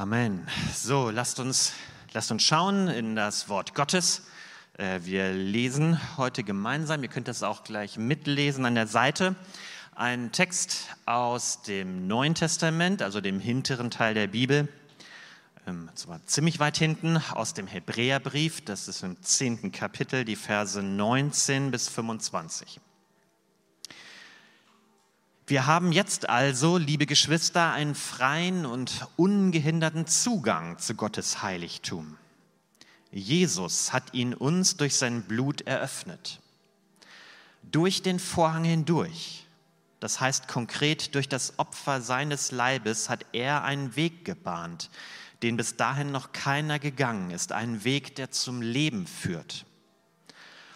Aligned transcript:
Amen. 0.00 0.46
So, 0.74 1.10
lasst 1.10 1.40
uns, 1.40 1.74
lasst 2.14 2.30
uns 2.30 2.42
schauen 2.42 2.88
in 2.88 3.16
das 3.16 3.50
Wort 3.50 3.74
Gottes. 3.74 4.22
Äh, 4.78 5.00
wir 5.02 5.30
lesen 5.34 6.00
heute 6.16 6.42
gemeinsam, 6.42 7.02
ihr 7.02 7.10
könnt 7.10 7.28
das 7.28 7.42
auch 7.42 7.64
gleich 7.64 7.98
mitlesen 7.98 8.64
an 8.64 8.76
der 8.76 8.86
Seite, 8.86 9.36
einen 9.94 10.32
Text 10.32 10.86
aus 11.04 11.60
dem 11.60 12.06
Neuen 12.06 12.34
Testament, 12.34 13.02
also 13.02 13.20
dem 13.20 13.40
hinteren 13.40 13.90
Teil 13.90 14.14
der 14.14 14.28
Bibel, 14.28 14.68
ähm, 15.66 15.90
zwar 15.94 16.24
ziemlich 16.24 16.60
weit 16.60 16.78
hinten, 16.78 17.18
aus 17.34 17.52
dem 17.52 17.66
Hebräerbrief, 17.66 18.64
das 18.64 18.88
ist 18.88 19.02
im 19.02 19.20
zehnten 19.20 19.70
Kapitel, 19.70 20.24
die 20.24 20.36
Verse 20.36 20.82
19 20.82 21.70
bis 21.70 21.90
25. 21.90 22.80
Wir 25.50 25.66
haben 25.66 25.90
jetzt 25.90 26.28
also, 26.28 26.76
liebe 26.76 27.06
Geschwister, 27.06 27.72
einen 27.72 27.96
freien 27.96 28.64
und 28.66 29.08
ungehinderten 29.16 30.06
Zugang 30.06 30.78
zu 30.78 30.94
Gottes 30.94 31.42
Heiligtum. 31.42 32.16
Jesus 33.10 33.92
hat 33.92 34.14
ihn 34.14 34.32
uns 34.32 34.76
durch 34.76 34.94
sein 34.94 35.22
Blut 35.22 35.62
eröffnet. 35.62 36.38
Durch 37.64 38.00
den 38.00 38.20
Vorhang 38.20 38.62
hindurch, 38.62 39.44
das 39.98 40.20
heißt 40.20 40.46
konkret 40.46 41.16
durch 41.16 41.28
das 41.28 41.58
Opfer 41.58 42.00
seines 42.00 42.52
Leibes, 42.52 43.08
hat 43.08 43.26
er 43.32 43.64
einen 43.64 43.96
Weg 43.96 44.24
gebahnt, 44.24 44.88
den 45.42 45.56
bis 45.56 45.74
dahin 45.74 46.12
noch 46.12 46.30
keiner 46.30 46.78
gegangen 46.78 47.32
ist, 47.32 47.50
einen 47.50 47.82
Weg, 47.82 48.14
der 48.14 48.30
zum 48.30 48.62
Leben 48.62 49.04
führt. 49.08 49.66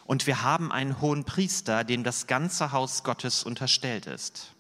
Und 0.05 0.27
wir 0.27 0.43
haben 0.43 0.73
einen 0.73 1.01
hohen 1.01 1.23
Priester, 1.23 1.85
dem 1.85 2.03
das 2.03 2.27
ganze 2.27 2.73
Haus 2.73 3.05
Gottes 3.05 3.45
unterstellt 3.45 4.07
ist. 4.07 4.54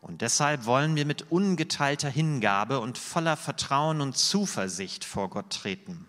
Und 0.00 0.22
deshalb 0.22 0.64
wollen 0.64 0.96
wir 0.96 1.04
mit 1.04 1.30
ungeteilter 1.30 2.08
Hingabe 2.08 2.80
und 2.80 2.98
voller 2.98 3.36
Vertrauen 3.36 4.00
und 4.00 4.16
Zuversicht 4.16 5.04
vor 5.04 5.28
Gott 5.30 5.50
treten. 5.50 6.06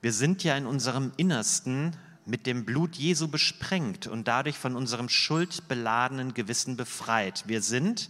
Wir 0.00 0.12
sind 0.12 0.42
ja 0.44 0.56
in 0.56 0.66
unserem 0.66 1.12
Innersten 1.16 1.96
mit 2.24 2.46
dem 2.46 2.64
Blut 2.64 2.96
Jesu 2.96 3.28
besprengt 3.28 4.06
und 4.06 4.28
dadurch 4.28 4.56
von 4.56 4.76
unserem 4.76 5.08
schuldbeladenen 5.08 6.32
Gewissen 6.32 6.76
befreit. 6.76 7.44
Wir 7.46 7.60
sind, 7.60 8.08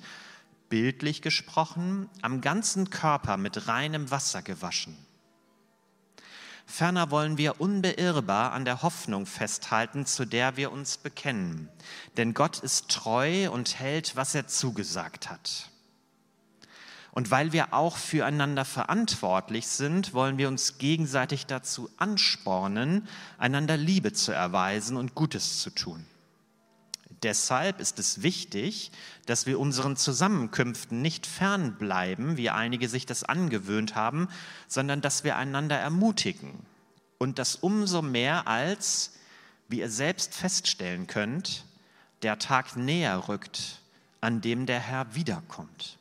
bildlich 0.68 1.20
gesprochen, 1.20 2.08
am 2.22 2.41
ganzen 2.41 2.91
Körper 2.91 3.36
mit 3.36 3.66
reinem 3.66 4.10
Wasser 4.10 4.42
gewaschen. 4.42 4.96
Ferner 6.70 7.10
wollen 7.10 7.36
wir 7.36 7.60
unbeirrbar 7.60 8.52
an 8.52 8.64
der 8.64 8.82
Hoffnung 8.82 9.26
festhalten, 9.26 10.06
zu 10.06 10.24
der 10.24 10.56
wir 10.56 10.70
uns 10.70 10.96
bekennen. 10.98 11.68
Denn 12.16 12.32
Gott 12.32 12.60
ist 12.60 12.88
treu 12.88 13.50
und 13.50 13.78
hält, 13.78 14.14
was 14.14 14.34
er 14.34 14.46
zugesagt 14.46 15.28
hat. 15.28 15.70
Und 17.12 17.32
weil 17.32 17.52
wir 17.52 17.74
auch 17.74 17.96
füreinander 17.96 18.64
verantwortlich 18.64 19.66
sind, 19.66 20.14
wollen 20.14 20.38
wir 20.38 20.46
uns 20.46 20.78
gegenseitig 20.78 21.46
dazu 21.46 21.91
anspornen, 21.96 23.08
einander 23.36 23.76
Liebe 23.76 24.12
zu 24.12 24.30
erweisen 24.30 24.96
und 24.96 25.16
Gutes 25.16 25.60
zu 25.60 25.70
tun. 25.70 26.06
Deshalb 27.22 27.80
ist 27.80 27.98
es 27.98 28.22
wichtig, 28.22 28.90
dass 29.26 29.44
wir 29.44 29.60
unseren 29.60 29.96
Zusammenkünften 29.96 31.02
nicht 31.02 31.26
fernbleiben, 31.26 32.38
wie 32.38 32.48
einige 32.48 32.88
sich 32.88 33.04
das 33.04 33.24
angewöhnt 33.24 33.94
haben, 33.94 34.28
sondern 34.68 35.02
dass 35.02 35.22
wir 35.22 35.36
einander 35.36 35.76
ermutigen. 35.76 36.54
Und 37.18 37.38
das 37.38 37.56
umso 37.56 38.00
mehr 38.00 38.48
als, 38.48 39.12
wie 39.68 39.80
ihr 39.80 39.91
selbst 39.91 40.34
feststellen 40.34 41.06
könnt, 41.06 41.66
der 42.22 42.38
Tag 42.38 42.76
näher 42.76 43.28
rückt, 43.28 43.82
an 44.22 44.41
dem 44.41 44.64
der 44.64 44.80
Herr 44.80 45.14
wiederkommt. 45.14 45.98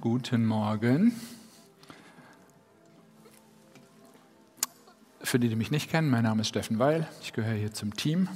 Guten 0.00 0.46
Morgen. 0.46 1.12
Für 5.20 5.40
die, 5.40 5.48
die 5.48 5.56
mich 5.56 5.72
nicht 5.72 5.90
kennen, 5.90 6.08
mein 6.08 6.22
Name 6.22 6.42
ist 6.42 6.48
Steffen 6.48 6.78
Weil. 6.78 7.08
Ich 7.20 7.32
gehöre 7.32 7.56
hier 7.56 7.72
zum 7.72 7.96
Team. 7.96 8.28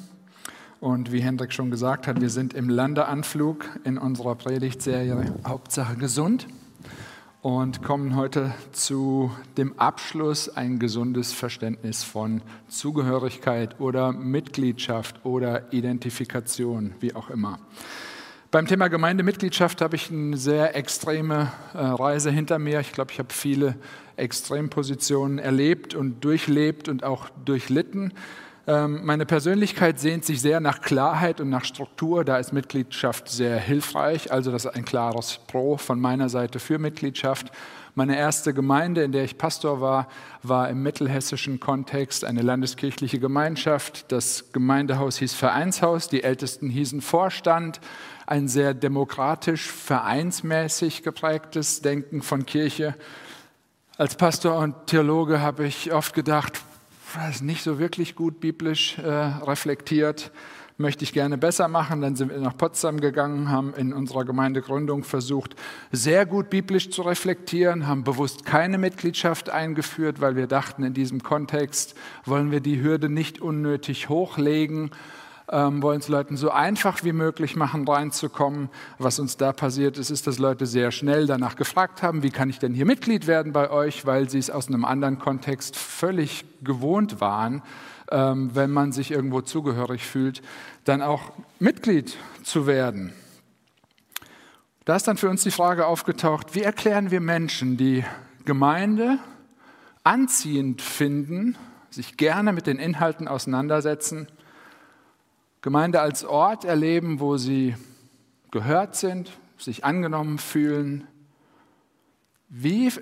Und 0.80 1.12
wie 1.12 1.20
Hendrik 1.20 1.52
schon 1.52 1.70
gesagt 1.70 2.08
hat, 2.08 2.20
wir 2.20 2.30
sind 2.30 2.52
im 2.52 2.68
Landeanflug 2.68 3.68
in 3.84 3.96
unserer 3.96 4.34
Predigtserie 4.34 5.32
Hauptsache 5.46 5.94
gesund 5.94 6.48
und 7.42 7.80
kommen 7.84 8.16
heute 8.16 8.52
zu 8.72 9.30
dem 9.56 9.78
Abschluss 9.78 10.48
ein 10.48 10.80
gesundes 10.80 11.32
Verständnis 11.32 12.02
von 12.02 12.42
Zugehörigkeit 12.66 13.78
oder 13.78 14.10
Mitgliedschaft 14.10 15.24
oder 15.24 15.72
Identifikation, 15.72 16.94
wie 16.98 17.14
auch 17.14 17.30
immer. 17.30 17.60
Beim 18.52 18.66
Thema 18.66 18.88
Gemeindemitgliedschaft 18.88 19.80
habe 19.80 19.96
ich 19.96 20.10
eine 20.10 20.36
sehr 20.36 20.76
extreme 20.76 21.50
äh, 21.72 21.78
Reise 21.78 22.30
hinter 22.30 22.58
mir. 22.58 22.80
Ich 22.80 22.92
glaube, 22.92 23.10
ich 23.10 23.18
habe 23.18 23.32
viele 23.32 23.76
Extrempositionen 24.16 25.38
erlebt 25.38 25.94
und 25.94 26.22
durchlebt 26.22 26.90
und 26.90 27.02
auch 27.02 27.30
durchlitten. 27.46 28.12
Ähm, 28.66 29.06
meine 29.06 29.24
Persönlichkeit 29.24 29.98
sehnt 29.98 30.26
sich 30.26 30.42
sehr 30.42 30.60
nach 30.60 30.82
Klarheit 30.82 31.40
und 31.40 31.48
nach 31.48 31.64
Struktur. 31.64 32.26
Da 32.26 32.36
ist 32.36 32.52
Mitgliedschaft 32.52 33.30
sehr 33.30 33.58
hilfreich. 33.58 34.30
Also 34.30 34.52
das 34.52 34.66
ist 34.66 34.76
ein 34.76 34.84
klares 34.84 35.40
Pro 35.46 35.78
von 35.78 35.98
meiner 35.98 36.28
Seite 36.28 36.58
für 36.58 36.78
Mitgliedschaft. 36.78 37.50
Meine 37.94 38.18
erste 38.18 38.52
Gemeinde, 38.52 39.02
in 39.02 39.12
der 39.12 39.24
ich 39.24 39.38
Pastor 39.38 39.80
war, 39.80 40.08
war 40.42 40.68
im 40.68 40.82
mittelhessischen 40.82 41.58
Kontext 41.58 42.22
eine 42.22 42.42
landeskirchliche 42.42 43.18
Gemeinschaft. 43.18 44.12
Das 44.12 44.52
Gemeindehaus 44.52 45.16
hieß 45.16 45.32
Vereinshaus, 45.32 46.08
die 46.08 46.22
Ältesten 46.22 46.68
hießen 46.68 47.00
Vorstand 47.00 47.80
ein 48.26 48.48
sehr 48.48 48.74
demokratisch, 48.74 49.70
vereinsmäßig 49.70 51.02
geprägtes 51.02 51.82
Denken 51.82 52.22
von 52.22 52.46
Kirche. 52.46 52.94
Als 53.96 54.16
Pastor 54.16 54.58
und 54.58 54.86
Theologe 54.86 55.40
habe 55.40 55.66
ich 55.66 55.92
oft 55.92 56.14
gedacht, 56.14 56.60
das 57.14 57.36
ist 57.36 57.42
nicht 57.42 57.62
so 57.62 57.78
wirklich 57.78 58.14
gut 58.14 58.40
biblisch 58.40 58.98
äh, 58.98 59.08
reflektiert, 59.08 60.32
möchte 60.78 61.04
ich 61.04 61.12
gerne 61.12 61.36
besser 61.36 61.68
machen. 61.68 62.00
Dann 62.00 62.16
sind 62.16 62.30
wir 62.30 62.38
nach 62.38 62.56
Potsdam 62.56 63.00
gegangen, 63.00 63.50
haben 63.50 63.74
in 63.74 63.92
unserer 63.92 64.24
Gemeindegründung 64.24 65.04
versucht, 65.04 65.54
sehr 65.90 66.24
gut 66.24 66.48
biblisch 66.48 66.90
zu 66.90 67.02
reflektieren, 67.02 67.86
haben 67.86 68.04
bewusst 68.04 68.46
keine 68.46 68.78
Mitgliedschaft 68.78 69.50
eingeführt, 69.50 70.20
weil 70.20 70.36
wir 70.36 70.46
dachten, 70.46 70.84
in 70.84 70.94
diesem 70.94 71.22
Kontext 71.22 71.94
wollen 72.24 72.50
wir 72.50 72.60
die 72.60 72.82
Hürde 72.82 73.08
nicht 73.08 73.40
unnötig 73.40 74.08
hochlegen 74.08 74.90
ähm, 75.50 75.82
wollen 75.82 76.00
es 76.00 76.08
Leuten 76.08 76.36
so 76.36 76.50
einfach 76.50 77.04
wie 77.04 77.12
möglich 77.12 77.56
machen, 77.56 77.86
reinzukommen. 77.86 78.68
Was 78.98 79.18
uns 79.18 79.36
da 79.36 79.52
passiert 79.52 79.98
ist, 79.98 80.10
ist, 80.10 80.26
dass 80.26 80.38
Leute 80.38 80.66
sehr 80.66 80.90
schnell 80.90 81.26
danach 81.26 81.56
gefragt 81.56 82.02
haben, 82.02 82.22
wie 82.22 82.30
kann 82.30 82.50
ich 82.50 82.58
denn 82.58 82.74
hier 82.74 82.86
Mitglied 82.86 83.26
werden 83.26 83.52
bei 83.52 83.70
euch, 83.70 84.06
weil 84.06 84.28
sie 84.28 84.38
es 84.38 84.50
aus 84.50 84.68
einem 84.68 84.84
anderen 84.84 85.18
Kontext 85.18 85.76
völlig 85.76 86.44
gewohnt 86.62 87.20
waren, 87.20 87.62
ähm, 88.10 88.50
wenn 88.54 88.70
man 88.70 88.92
sich 88.92 89.10
irgendwo 89.10 89.40
zugehörig 89.40 90.04
fühlt, 90.04 90.42
dann 90.84 91.02
auch 91.02 91.32
Mitglied 91.58 92.16
zu 92.42 92.66
werden. 92.66 93.12
Da 94.84 94.96
ist 94.96 95.06
dann 95.06 95.16
für 95.16 95.30
uns 95.30 95.44
die 95.44 95.52
Frage 95.52 95.86
aufgetaucht, 95.86 96.54
wie 96.54 96.62
erklären 96.62 97.10
wir 97.10 97.20
Menschen, 97.20 97.76
die 97.76 98.04
Gemeinde 98.44 99.18
anziehend 100.02 100.82
finden, 100.82 101.56
sich 101.90 102.16
gerne 102.16 102.52
mit 102.52 102.66
den 102.66 102.78
Inhalten 102.78 103.28
auseinandersetzen, 103.28 104.26
Gemeinde 105.62 106.00
als 106.00 106.24
Ort 106.24 106.64
erleben, 106.64 107.20
wo 107.20 107.36
sie 107.36 107.76
gehört 108.50 108.96
sind, 108.96 109.30
sich 109.56 109.84
angenommen 109.84 110.38
fühlen. 110.38 111.06
Wie 112.48 112.92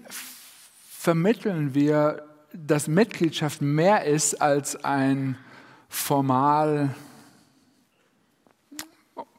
vermitteln 0.91 1.75
wir, 1.75 2.23
dass 2.53 2.87
Mitgliedschaft 2.87 3.63
mehr 3.63 4.05
ist 4.05 4.43
als 4.43 4.85
ein 4.85 5.39
formal 5.89 6.95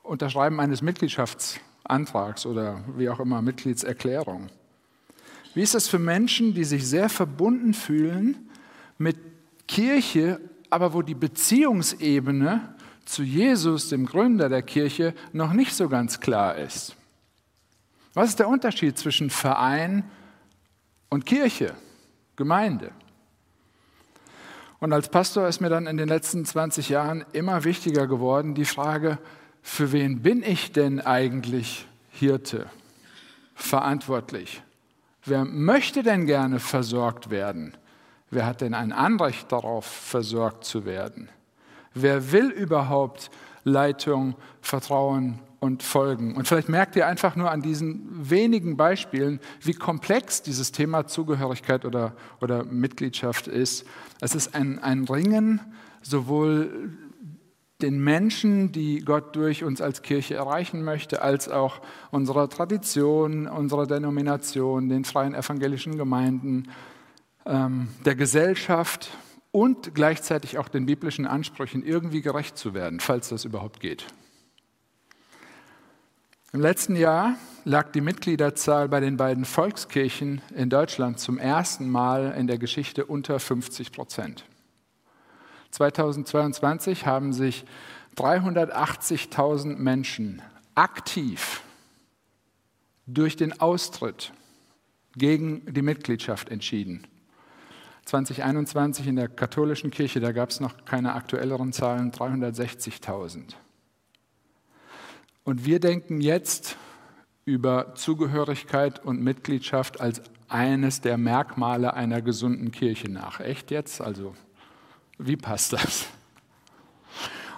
Unterschreiben 0.01 0.59
eines 0.59 0.81
Mitgliedschaftsantrags 0.81 2.47
oder 2.47 2.83
wie 2.97 3.07
auch 3.07 3.19
immer 3.19 3.43
Mitgliedserklärung? 3.43 4.49
Wie 5.53 5.61
ist 5.61 5.75
das 5.75 5.87
für 5.87 5.99
Menschen, 5.99 6.55
die 6.55 6.63
sich 6.63 6.87
sehr 6.87 7.07
verbunden 7.07 7.75
fühlen 7.75 8.49
mit 8.97 9.17
Kirche, 9.67 10.41
aber 10.71 10.93
wo 10.95 11.03
die 11.03 11.13
Beziehungsebene 11.13 12.75
zu 13.05 13.23
Jesus, 13.23 13.89
dem 13.89 14.05
Gründer 14.05 14.49
der 14.49 14.61
Kirche, 14.61 15.13
noch 15.33 15.53
nicht 15.53 15.73
so 15.73 15.89
ganz 15.89 16.19
klar 16.19 16.55
ist. 16.55 16.95
Was 18.13 18.29
ist 18.29 18.39
der 18.39 18.47
Unterschied 18.47 18.97
zwischen 18.97 19.29
Verein 19.29 20.03
und 21.09 21.25
Kirche, 21.25 21.73
Gemeinde? 22.35 22.91
Und 24.79 24.93
als 24.93 25.09
Pastor 25.09 25.47
ist 25.47 25.61
mir 25.61 25.69
dann 25.69 25.87
in 25.87 25.97
den 25.97 26.09
letzten 26.09 26.43
20 26.43 26.89
Jahren 26.89 27.23
immer 27.33 27.63
wichtiger 27.63 28.07
geworden 28.07 28.55
die 28.55 28.65
Frage, 28.65 29.19
für 29.61 29.91
wen 29.91 30.21
bin 30.21 30.41
ich 30.41 30.71
denn 30.71 30.99
eigentlich 30.99 31.87
Hirte, 32.09 32.67
verantwortlich? 33.53 34.63
Wer 35.23 35.45
möchte 35.45 36.01
denn 36.01 36.25
gerne 36.25 36.59
versorgt 36.59 37.29
werden? 37.29 37.77
Wer 38.31 38.45
hat 38.45 38.61
denn 38.61 38.73
ein 38.73 38.91
Anrecht 38.91 39.51
darauf, 39.51 39.85
versorgt 39.85 40.65
zu 40.65 40.85
werden? 40.85 41.29
Wer 41.93 42.31
will 42.31 42.49
überhaupt 42.49 43.29
Leitung, 43.63 44.35
Vertrauen 44.61 45.39
und 45.59 45.83
Folgen? 45.83 46.35
Und 46.35 46.47
vielleicht 46.47 46.69
merkt 46.69 46.95
ihr 46.95 47.07
einfach 47.07 47.35
nur 47.35 47.51
an 47.51 47.61
diesen 47.61 48.29
wenigen 48.29 48.77
Beispielen, 48.77 49.39
wie 49.61 49.73
komplex 49.73 50.41
dieses 50.41 50.71
Thema 50.71 51.07
Zugehörigkeit 51.07 51.85
oder, 51.85 52.13
oder 52.39 52.63
Mitgliedschaft 52.63 53.47
ist. 53.47 53.85
Es 54.21 54.35
ist 54.35 54.55
ein, 54.55 54.79
ein 54.79 55.03
Ringen 55.05 55.59
sowohl 56.01 56.97
den 57.81 58.03
Menschen, 58.03 58.71
die 58.71 58.99
Gott 58.99 59.35
durch 59.35 59.63
uns 59.63 59.81
als 59.81 60.01
Kirche 60.01 60.35
erreichen 60.35 60.83
möchte, 60.83 61.21
als 61.21 61.49
auch 61.49 61.81
unserer 62.11 62.47
Tradition, 62.49 63.47
unserer 63.47 63.87
Denomination, 63.87 64.87
den 64.87 65.03
freien 65.03 65.33
evangelischen 65.33 65.97
Gemeinden, 65.97 66.69
ähm, 67.45 67.89
der 68.05 68.15
Gesellschaft 68.15 69.11
und 69.51 69.93
gleichzeitig 69.93 70.57
auch 70.57 70.69
den 70.69 70.85
biblischen 70.85 71.27
Ansprüchen 71.27 71.83
irgendwie 71.83 72.21
gerecht 72.21 72.57
zu 72.57 72.73
werden, 72.73 72.99
falls 72.99 73.29
das 73.29 73.45
überhaupt 73.45 73.79
geht. 73.79 74.07
Im 76.53 76.61
letzten 76.61 76.95
Jahr 76.95 77.35
lag 77.63 77.91
die 77.91 78.01
Mitgliederzahl 78.01 78.89
bei 78.89 78.99
den 78.99 79.15
beiden 79.15 79.45
Volkskirchen 79.45 80.41
in 80.55 80.69
Deutschland 80.69 81.19
zum 81.19 81.37
ersten 81.37 81.89
Mal 81.89 82.33
in 82.37 82.47
der 82.47 82.57
Geschichte 82.57 83.05
unter 83.05 83.39
50 83.39 83.91
Prozent. 83.91 84.45
2022 85.71 87.05
haben 87.05 87.31
sich 87.31 87.63
380.000 88.17 89.77
Menschen 89.77 90.41
aktiv 90.75 91.61
durch 93.07 93.37
den 93.37 93.59
Austritt 93.61 94.33
gegen 95.15 95.73
die 95.73 95.81
Mitgliedschaft 95.81 96.49
entschieden. 96.49 97.07
2021 98.11 99.07
in 99.07 99.15
der 99.15 99.29
katholischen 99.29 99.89
Kirche, 99.89 100.19
da 100.19 100.33
gab 100.33 100.49
es 100.49 100.59
noch 100.59 100.83
keine 100.83 101.13
aktuelleren 101.13 101.71
Zahlen, 101.71 102.11
360.000. 102.11 103.53
Und 105.45 105.65
wir 105.65 105.79
denken 105.79 106.19
jetzt 106.19 106.75
über 107.45 107.95
Zugehörigkeit 107.95 109.03
und 109.03 109.21
Mitgliedschaft 109.21 110.01
als 110.01 110.21
eines 110.49 110.99
der 110.99 111.17
Merkmale 111.17 111.93
einer 111.93 112.21
gesunden 112.21 112.71
Kirche 112.71 113.09
nach. 113.09 113.39
Echt 113.39 113.71
jetzt? 113.71 114.01
Also 114.01 114.35
wie 115.17 115.37
passt 115.37 115.71
das? 115.71 116.07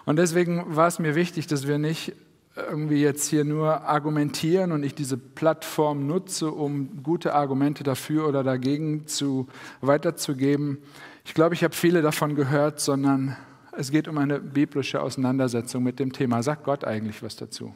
Und 0.05 0.17
deswegen 0.17 0.75
war 0.75 0.87
es 0.87 0.99
mir 0.99 1.15
wichtig, 1.15 1.47
dass 1.47 1.67
wir 1.67 1.79
nicht 1.79 2.13
irgendwie 2.55 3.01
jetzt 3.01 3.27
hier 3.29 3.43
nur 3.43 3.81
argumentieren 3.81 4.71
und 4.71 4.83
ich 4.83 4.93
diese 4.93 5.17
Plattform 5.17 6.05
nutze, 6.05 6.51
um 6.51 7.01
gute 7.01 7.33
Argumente 7.33 7.83
dafür 7.83 8.27
oder 8.27 8.43
dagegen 8.43 9.07
zu, 9.07 9.47
weiterzugeben. 9.81 10.77
Ich 11.25 11.33
glaube, 11.33 11.55
ich 11.55 11.63
habe 11.63 11.73
viele 11.73 12.01
davon 12.01 12.35
gehört, 12.35 12.79
sondern 12.79 13.35
es 13.71 13.89
geht 13.89 14.07
um 14.07 14.19
eine 14.19 14.39
biblische 14.39 15.01
Auseinandersetzung 15.01 15.81
mit 15.81 15.99
dem 15.99 16.13
Thema. 16.13 16.43
Sagt 16.43 16.63
Gott 16.63 16.83
eigentlich 16.85 17.23
was 17.23 17.35
dazu? 17.35 17.73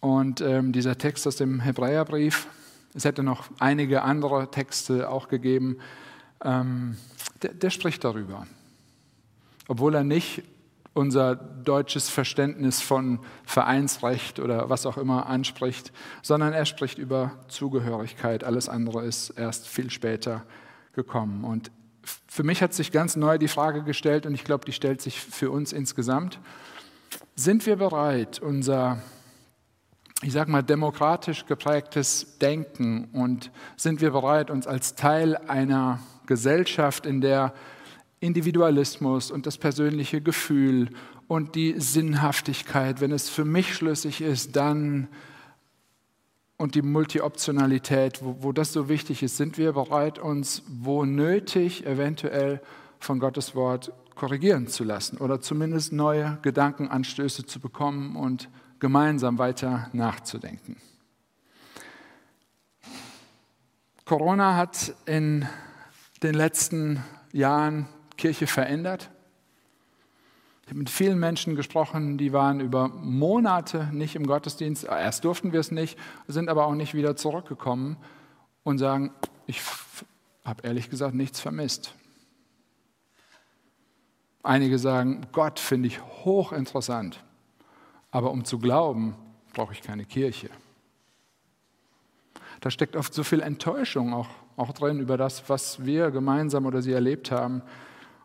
Und 0.00 0.40
ähm, 0.40 0.72
dieser 0.72 0.96
Text 0.96 1.26
aus 1.26 1.36
dem 1.36 1.60
Hebräerbrief, 1.60 2.48
es 2.94 3.04
hätte 3.04 3.22
noch 3.22 3.50
einige 3.58 4.02
andere 4.02 4.50
Texte 4.50 5.10
auch 5.10 5.28
gegeben, 5.28 5.76
ähm, 6.42 6.96
der, 7.42 7.52
der 7.52 7.70
spricht 7.70 8.02
darüber. 8.02 8.46
Obwohl 9.68 9.94
er 9.94 10.04
nicht 10.04 10.42
unser 10.94 11.36
deutsches 11.36 12.08
Verständnis 12.08 12.82
von 12.82 13.20
Vereinsrecht 13.44 14.38
oder 14.38 14.68
was 14.68 14.84
auch 14.86 14.98
immer 14.98 15.26
anspricht, 15.26 15.92
sondern 16.22 16.52
er 16.52 16.66
spricht 16.66 16.98
über 16.98 17.32
Zugehörigkeit. 17.48 18.44
Alles 18.44 18.68
andere 18.68 19.04
ist 19.04 19.30
erst 19.30 19.68
viel 19.68 19.90
später 19.90 20.42
gekommen. 20.92 21.44
Und 21.44 21.70
für 22.26 22.42
mich 22.42 22.62
hat 22.62 22.74
sich 22.74 22.92
ganz 22.92 23.16
neu 23.16 23.38
die 23.38 23.48
Frage 23.48 23.82
gestellt, 23.82 24.26
und 24.26 24.34
ich 24.34 24.44
glaube, 24.44 24.64
die 24.64 24.72
stellt 24.72 25.00
sich 25.00 25.20
für 25.20 25.50
uns 25.50 25.72
insgesamt, 25.72 26.38
sind 27.34 27.64
wir 27.66 27.76
bereit, 27.76 28.40
unser, 28.40 29.00
ich 30.22 30.32
sage 30.32 30.50
mal, 30.50 30.62
demokratisch 30.62 31.46
geprägtes 31.46 32.38
Denken 32.38 33.08
und 33.12 33.50
sind 33.76 34.00
wir 34.00 34.10
bereit, 34.10 34.50
uns 34.50 34.66
als 34.66 34.94
Teil 34.94 35.36
einer 35.36 36.00
Gesellschaft, 36.26 37.06
in 37.06 37.20
der 37.20 37.54
Individualismus 38.22 39.30
und 39.30 39.46
das 39.46 39.58
persönliche 39.58 40.20
Gefühl 40.20 40.90
und 41.26 41.54
die 41.56 41.74
Sinnhaftigkeit, 41.78 43.00
wenn 43.00 43.10
es 43.10 43.28
für 43.28 43.44
mich 43.44 43.74
schlüssig 43.74 44.20
ist, 44.20 44.54
dann 44.56 45.08
und 46.56 46.76
die 46.76 46.82
Multioptionalität, 46.82 48.22
wo, 48.22 48.36
wo 48.40 48.52
das 48.52 48.72
so 48.72 48.88
wichtig 48.88 49.24
ist, 49.24 49.36
sind 49.36 49.58
wir 49.58 49.72
bereit, 49.72 50.20
uns 50.20 50.62
wo 50.68 51.04
nötig 51.04 51.84
eventuell 51.84 52.62
von 53.00 53.18
Gottes 53.18 53.56
Wort 53.56 53.92
korrigieren 54.14 54.68
zu 54.68 54.84
lassen 54.84 55.18
oder 55.18 55.40
zumindest 55.40 55.92
neue 55.92 56.38
Gedankenanstöße 56.42 57.46
zu 57.46 57.58
bekommen 57.58 58.14
und 58.14 58.48
gemeinsam 58.78 59.38
weiter 59.38 59.88
nachzudenken. 59.92 60.76
Corona 64.04 64.56
hat 64.56 64.94
in 65.06 65.48
den 66.22 66.34
letzten 66.34 67.02
Jahren 67.32 67.88
Kirche 68.22 68.46
verändert. 68.46 69.10
Ich 70.62 70.68
habe 70.68 70.78
mit 70.78 70.90
vielen 70.90 71.18
Menschen 71.18 71.56
gesprochen, 71.56 72.18
die 72.18 72.32
waren 72.32 72.60
über 72.60 72.86
Monate 72.86 73.88
nicht 73.90 74.14
im 74.14 74.28
Gottesdienst. 74.28 74.84
Erst 74.84 75.24
durften 75.24 75.52
wir 75.52 75.58
es 75.58 75.72
nicht, 75.72 75.98
sind 76.28 76.48
aber 76.48 76.66
auch 76.66 76.76
nicht 76.76 76.94
wieder 76.94 77.16
zurückgekommen 77.16 77.96
und 78.62 78.78
sagen, 78.78 79.10
ich 79.46 79.60
habe 80.44 80.62
ehrlich 80.62 80.88
gesagt 80.88 81.16
nichts 81.16 81.40
vermisst. 81.40 81.94
Einige 84.44 84.78
sagen, 84.78 85.26
Gott 85.32 85.58
finde 85.58 85.88
ich 85.88 86.00
hochinteressant, 86.24 87.24
aber 88.12 88.30
um 88.30 88.44
zu 88.44 88.60
glauben, 88.60 89.16
brauche 89.52 89.72
ich 89.72 89.82
keine 89.82 90.04
Kirche. 90.04 90.48
Da 92.60 92.70
steckt 92.70 92.94
oft 92.94 93.12
so 93.12 93.24
viel 93.24 93.40
Enttäuschung 93.40 94.14
auch, 94.14 94.28
auch 94.56 94.70
drin 94.70 95.00
über 95.00 95.16
das, 95.16 95.48
was 95.48 95.84
wir 95.84 96.12
gemeinsam 96.12 96.66
oder 96.66 96.82
sie 96.82 96.92
erlebt 96.92 97.32
haben. 97.32 97.62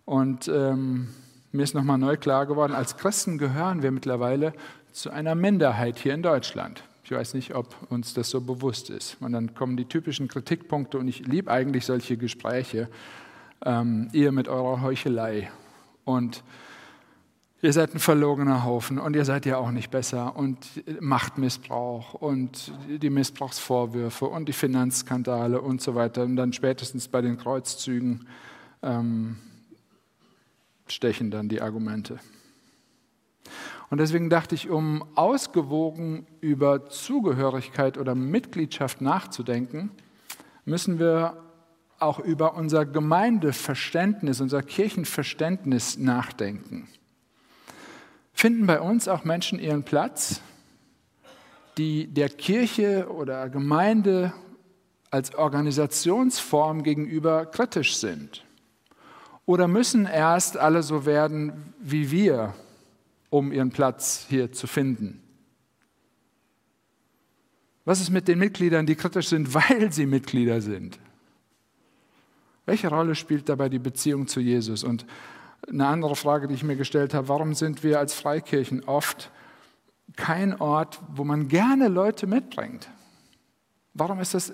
Und 0.07 0.47
ähm, 0.47 1.09
mir 1.51 1.63
ist 1.63 1.75
nochmal 1.75 1.97
neu 1.97 2.15
klar 2.15 2.45
geworden, 2.45 2.71
als 2.71 2.95
Christen 2.95 3.37
gehören 3.37 3.83
wir 3.83 3.91
mittlerweile 3.91 4.53
zu 4.93 5.11
einer 5.11 5.35
Minderheit 5.35 5.99
hier 5.99 6.13
in 6.13 6.23
Deutschland. 6.23 6.81
Ich 7.03 7.11
weiß 7.11 7.33
nicht, 7.33 7.53
ob 7.53 7.75
uns 7.91 8.13
das 8.13 8.29
so 8.29 8.39
bewusst 8.39 8.89
ist. 8.89 9.17
Und 9.19 9.33
dann 9.33 9.53
kommen 9.53 9.75
die 9.75 9.83
typischen 9.83 10.29
Kritikpunkte 10.29 10.97
und 10.97 11.09
ich 11.09 11.27
liebe 11.27 11.51
eigentlich 11.51 11.85
solche 11.85 12.15
Gespräche. 12.15 12.87
Ähm, 13.65 14.07
ihr 14.13 14.31
mit 14.31 14.47
eurer 14.47 14.81
Heuchelei. 14.81 15.51
Und 16.05 16.41
Ihr 17.59 17.73
seid 17.73 17.95
ein 17.95 17.99
verlogener 17.99 18.63
Haufen 18.63 18.99
und 18.99 19.15
ihr 19.15 19.25
seid 19.25 19.47
ja 19.47 19.57
auch 19.57 19.71
nicht 19.71 19.89
besser 19.89 20.35
und 20.35 20.67
Machtmissbrauch 21.01 22.13
und 22.13 22.71
die 22.87 23.09
Missbrauchsvorwürfe 23.09 24.27
und 24.27 24.47
die 24.47 24.53
Finanzskandale 24.53 25.59
und 25.59 25.81
so 25.81 25.95
weiter. 25.95 26.21
Und 26.21 26.35
dann 26.35 26.53
spätestens 26.53 27.07
bei 27.07 27.19
den 27.21 27.37
Kreuzzügen 27.37 28.27
ähm, 28.83 29.37
stechen 30.91 31.31
dann 31.31 31.49
die 31.49 31.61
Argumente. 31.61 32.19
Und 33.89 33.99
deswegen 33.99 34.29
dachte 34.29 34.55
ich, 34.55 34.69
um 34.69 35.05
ausgewogen 35.15 36.27
über 36.41 36.89
Zugehörigkeit 36.89 37.97
oder 37.97 38.15
Mitgliedschaft 38.15 39.01
nachzudenken, 39.01 39.91
müssen 40.65 40.99
wir 40.99 41.41
auch 41.99 42.19
über 42.19 42.55
unser 42.55 42.85
Gemeindeverständnis, 42.85 44.41
unser 44.41 44.61
Kirchenverständnis 44.61 45.97
nachdenken. 45.97 46.87
Finden 48.33 48.67
bei 48.67 48.79
uns 48.79 49.07
auch 49.07 49.23
Menschen 49.23 49.57
ihren 49.57 49.83
Platz, 49.83 50.41
die 51.77 52.07
der 52.07 52.29
Kirche 52.29 53.09
oder 53.09 53.49
Gemeinde 53.49 54.33
als 55.09 55.33
Organisationsform 55.33 56.83
gegenüber 56.83 57.45
kritisch 57.45 57.97
sind? 57.97 58.43
Oder 59.47 59.69
müssen 59.69 60.05
erst 60.05 60.57
alle 60.57 60.83
so 60.83 61.05
werden 61.05 61.73
wie 61.79 62.11
wir, 62.11 62.53
um 63.29 63.53
ihren 63.53 63.71
Platz 63.71 64.25
hier 64.27 64.51
zu 64.51 64.67
finden? 64.67 65.23
Was 67.85 68.01
ist 68.01 68.09
mit 68.09 68.27
den 68.27 68.39
Mitgliedern, 68.39 68.85
die 68.85 68.95
kritisch 68.95 69.29
sind, 69.29 69.53
weil 69.53 69.91
sie 69.93 70.05
Mitglieder 70.05 70.59
sind? 70.59 70.99
Welche 72.65 72.89
Rolle 72.89 73.15
spielt 73.15 73.47
dabei 73.47 73.69
die 73.69 73.79
Beziehung 73.79 74.27
zu 74.27 74.41
Jesus? 74.41 74.83
Und 74.83 75.05
eine 75.69 75.87
andere 75.87 76.17
Frage, 76.17 76.49
die 76.49 76.53
ich 76.53 76.63
mir 76.63 76.75
gestellt 76.75 77.13
habe, 77.13 77.29
warum 77.29 77.53
sind 77.53 77.83
wir 77.83 77.99
als 77.99 78.13
Freikirchen 78.13 78.83
oft 78.83 79.31
kein 80.17 80.59
Ort, 80.59 80.99
wo 81.15 81.23
man 81.23 81.47
gerne 81.47 81.87
Leute 81.87 82.27
mitbringt? 82.27 82.89
Warum 83.93 84.19
ist 84.19 84.33
das 84.33 84.51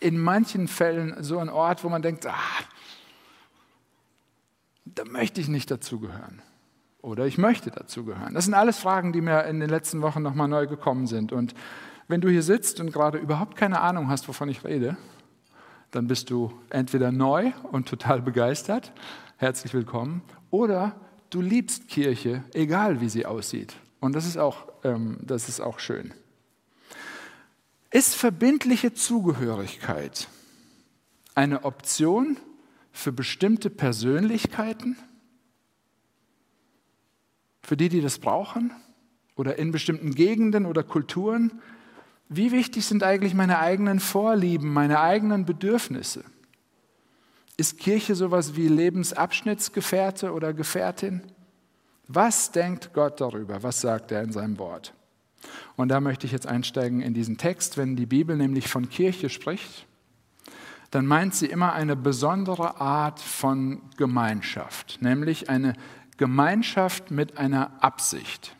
in 0.00 0.18
manchen 0.18 0.68
Fällen 0.68 1.24
so 1.24 1.38
ein 1.38 1.48
Ort, 1.48 1.82
wo 1.82 1.88
man 1.88 2.02
denkt, 2.02 2.26
ah, 2.26 2.34
da 4.94 5.04
möchte 5.04 5.40
ich 5.40 5.48
nicht 5.48 5.70
dazugehören? 5.70 6.42
Oder 7.00 7.26
ich 7.26 7.38
möchte 7.38 7.70
dazugehören. 7.70 8.34
Das 8.34 8.44
sind 8.44 8.54
alles 8.54 8.78
Fragen, 8.78 9.12
die 9.12 9.20
mir 9.20 9.44
in 9.44 9.58
den 9.58 9.68
letzten 9.68 10.02
Wochen 10.02 10.22
nochmal 10.22 10.48
neu 10.48 10.66
gekommen 10.66 11.06
sind. 11.06 11.32
Und 11.32 11.54
wenn 12.06 12.20
du 12.20 12.28
hier 12.28 12.42
sitzt 12.42 12.78
und 12.78 12.92
gerade 12.92 13.18
überhaupt 13.18 13.56
keine 13.56 13.80
Ahnung 13.80 14.08
hast, 14.08 14.28
wovon 14.28 14.48
ich 14.48 14.64
rede, 14.64 14.96
Dann 15.92 16.06
bist 16.06 16.30
du 16.30 16.50
entweder 16.70 17.12
neu 17.12 17.52
und 17.70 17.86
total 17.86 18.22
begeistert, 18.22 18.92
herzlich 19.36 19.74
willkommen, 19.74 20.22
oder 20.50 20.96
du 21.28 21.42
liebst 21.42 21.86
Kirche, 21.86 22.44
egal 22.54 23.02
wie 23.02 23.10
sie 23.10 23.26
aussieht. 23.26 23.74
Und 24.00 24.16
das 24.16 24.24
ist 24.24 24.38
auch, 24.38 24.68
ähm, 24.84 25.18
das 25.20 25.50
ist 25.50 25.60
auch 25.60 25.78
schön. 25.80 26.14
Ist 27.90 28.14
verbindliche 28.14 28.94
Zugehörigkeit 28.94 30.28
eine 31.34 31.64
Option 31.64 32.38
für 32.92 33.12
bestimmte 33.12 33.70
Persönlichkeiten? 33.70 34.96
Für 37.62 37.76
die, 37.76 37.88
die 37.88 38.00
das 38.00 38.18
brauchen? 38.18 38.72
Oder 39.34 39.58
in 39.58 39.72
bestimmten 39.72 40.14
Gegenden 40.14 40.66
oder 40.66 40.82
Kulturen? 40.82 41.60
Wie 42.28 42.52
wichtig 42.52 42.84
sind 42.84 43.02
eigentlich 43.02 43.34
meine 43.34 43.58
eigenen 43.58 43.98
Vorlieben, 43.98 44.72
meine 44.72 45.00
eigenen 45.00 45.44
Bedürfnisse? 45.44 46.24
Ist 47.56 47.78
Kirche 47.78 48.14
sowas 48.14 48.56
wie 48.56 48.68
Lebensabschnittsgefährte 48.68 50.32
oder 50.32 50.52
Gefährtin? 50.52 51.22
Was 52.08 52.50
denkt 52.50 52.92
Gott 52.92 53.20
darüber? 53.20 53.62
Was 53.62 53.80
sagt 53.80 54.12
er 54.12 54.22
in 54.22 54.32
seinem 54.32 54.58
Wort? 54.58 54.94
Und 55.76 55.88
da 55.88 56.00
möchte 56.00 56.26
ich 56.26 56.32
jetzt 56.32 56.46
einsteigen 56.46 57.00
in 57.00 57.14
diesen 57.14 57.38
Text. 57.38 57.76
Wenn 57.76 57.96
die 57.96 58.06
Bibel 58.06 58.36
nämlich 58.36 58.68
von 58.68 58.88
Kirche 58.88 59.28
spricht, 59.28 59.86
dann 60.92 61.06
meint 61.06 61.34
sie 61.34 61.46
immer 61.46 61.72
eine 61.72 61.96
besondere 61.96 62.78
Art 62.78 63.18
von 63.18 63.80
Gemeinschaft, 63.96 64.98
nämlich 65.00 65.48
eine 65.48 65.72
Gemeinschaft 66.18 67.10
mit 67.10 67.38
einer 67.38 67.82
Absicht. 67.82 68.54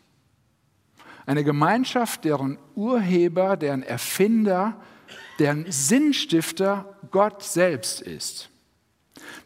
Eine 1.27 1.45
Gemeinschaft, 1.45 2.25
deren 2.25 2.59
Urheber, 2.75 3.59
deren 3.59 3.83
Erfinder, 3.83 4.81
deren 5.39 5.71
Sinnstifter 5.71 6.97
Gott 7.11 7.43
selbst 7.43 8.01
ist. 8.01 8.49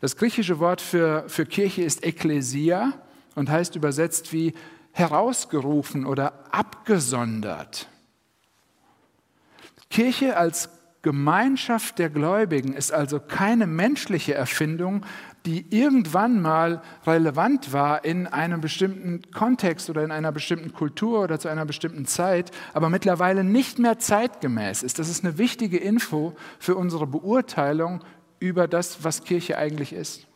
Das 0.01 0.17
griechische 0.17 0.61
Wort 0.61 0.81
für, 0.81 1.29
für 1.29 1.45
Kirche 1.45 1.83
ist 1.83 2.05
Ekklesia 2.05 2.93
und 3.35 3.51
heißt 3.51 3.75
übersetzt 3.75 4.33
wie 4.33 4.55
herausgerufen 4.93 6.07
oder 6.07 6.45
abgesondert. 6.55 7.89
Kirche 9.91 10.37
als 10.37 10.69
Gemeinschaft 11.07 12.01
der 12.01 12.11
Gläubigen 12.11 12.73
ist 12.73 12.93
also 12.93 13.21
keine 13.21 13.69
menschliche 13.69 14.35
Erfindung, 14.35 15.07
die 15.45 15.65
irgendwann 15.71 16.43
mal 16.43 16.83
relevant 17.07 17.73
war 17.73 18.05
in 18.05 18.27
einem 18.27 18.61
bestimmten 18.61 19.23
Kontext 19.31 19.89
oder 19.89 20.03
in 20.03 20.11
einer 20.11 20.33
bestimmten 20.33 20.73
Kultur 20.73 21.23
oder 21.23 21.39
zu 21.39 21.47
einer 21.47 21.65
bestimmten 21.65 22.07
Zeit, 22.07 22.51
aber 22.75 22.91
mittlerweile 22.91 23.45
nicht 23.45 23.79
mehr 23.79 24.01
zeitgemäß 24.01 24.83
ist. 24.83 24.99
Das 24.99 25.09
ist 25.09 25.25
eine 25.25 25.39
wichtige 25.39 25.77
Info 25.77 26.35
für 26.59 26.75
unsere 26.75 27.07
Beurteilung 27.07 28.03
über 28.41 28.67
das, 28.67 29.05
was 29.05 29.23
Kirche 29.23 29.59
eigentlich 29.59 29.93
ist. 29.93 30.27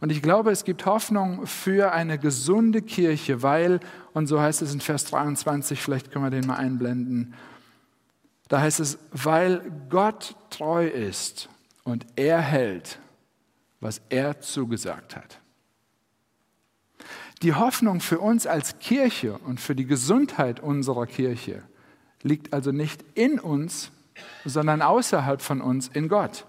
Und 0.00 0.12
ich 0.12 0.22
glaube, 0.22 0.52
es 0.52 0.62
gibt 0.62 0.86
Hoffnung 0.86 1.44
für 1.48 1.90
eine 1.90 2.20
gesunde 2.20 2.82
Kirche, 2.82 3.42
weil, 3.42 3.80
und 4.12 4.28
so 4.28 4.40
heißt 4.40 4.62
es 4.62 4.72
in 4.72 4.80
Vers 4.80 5.06
23, 5.06 5.82
vielleicht 5.82 6.12
können 6.12 6.24
wir 6.24 6.30
den 6.30 6.46
mal 6.46 6.54
einblenden, 6.54 7.34
da 8.48 8.60
heißt 8.60 8.80
es, 8.80 8.98
weil 9.10 9.62
Gott 9.88 10.36
treu 10.50 10.86
ist 10.86 11.48
und 11.82 12.06
er 12.16 12.40
hält, 12.40 12.98
was 13.80 14.00
er 14.08 14.40
zugesagt 14.40 15.16
hat. 15.16 15.38
Die 17.42 17.54
Hoffnung 17.54 18.00
für 18.00 18.20
uns 18.20 18.46
als 18.46 18.78
Kirche 18.78 19.38
und 19.38 19.60
für 19.60 19.74
die 19.74 19.86
Gesundheit 19.86 20.60
unserer 20.60 21.06
Kirche 21.06 21.62
liegt 22.22 22.54
also 22.54 22.72
nicht 22.72 23.04
in 23.14 23.38
uns, 23.38 23.90
sondern 24.44 24.82
außerhalb 24.82 25.42
von 25.42 25.60
uns 25.60 25.88
in 25.88 26.08
Gott. 26.08 26.46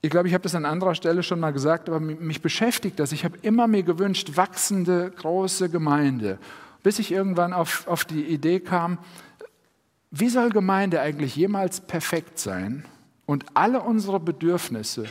Ich 0.00 0.10
glaube, 0.10 0.28
ich 0.28 0.34
habe 0.34 0.42
das 0.42 0.54
an 0.54 0.64
anderer 0.64 0.94
Stelle 0.94 1.22
schon 1.22 1.40
mal 1.40 1.52
gesagt, 1.52 1.88
aber 1.88 2.00
mich 2.00 2.40
beschäftigt 2.40 2.98
das. 3.00 3.12
Ich 3.12 3.24
habe 3.24 3.36
immer 3.42 3.66
mir 3.66 3.82
gewünscht, 3.82 4.36
wachsende, 4.36 5.10
große 5.10 5.68
Gemeinde, 5.70 6.38
bis 6.82 6.98
ich 6.98 7.10
irgendwann 7.10 7.52
auf, 7.52 7.86
auf 7.88 8.04
die 8.04 8.24
Idee 8.24 8.60
kam, 8.60 8.98
wie 10.10 10.28
soll 10.28 10.50
Gemeinde 10.50 11.00
eigentlich 11.00 11.36
jemals 11.36 11.80
perfekt 11.80 12.38
sein 12.38 12.84
und 13.26 13.44
alle 13.54 13.82
unsere 13.82 14.20
Bedürfnisse 14.20 15.06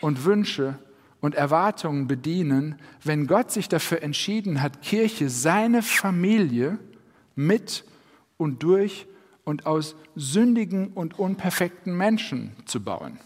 und 0.00 0.24
Wünsche 0.24 0.78
und 1.20 1.34
Erwartungen 1.34 2.06
bedienen, 2.06 2.76
wenn 3.04 3.26
Gott 3.26 3.50
sich 3.50 3.68
dafür 3.68 4.02
entschieden 4.02 4.62
hat, 4.62 4.80
Kirche, 4.82 5.28
seine 5.28 5.82
Familie 5.82 6.78
mit 7.36 7.84
und 8.38 8.62
durch 8.62 9.06
und 9.44 9.66
aus 9.66 9.96
sündigen 10.16 10.88
und 10.94 11.18
unperfekten 11.18 11.94
Menschen 11.94 12.52
zu 12.64 12.82
bauen? 12.82 13.18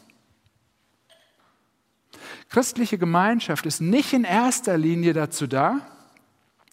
Christliche 2.48 2.98
Gemeinschaft 2.98 3.66
ist 3.66 3.80
nicht 3.80 4.12
in 4.12 4.24
erster 4.24 4.76
Linie 4.76 5.12
dazu 5.12 5.46
da, 5.46 5.80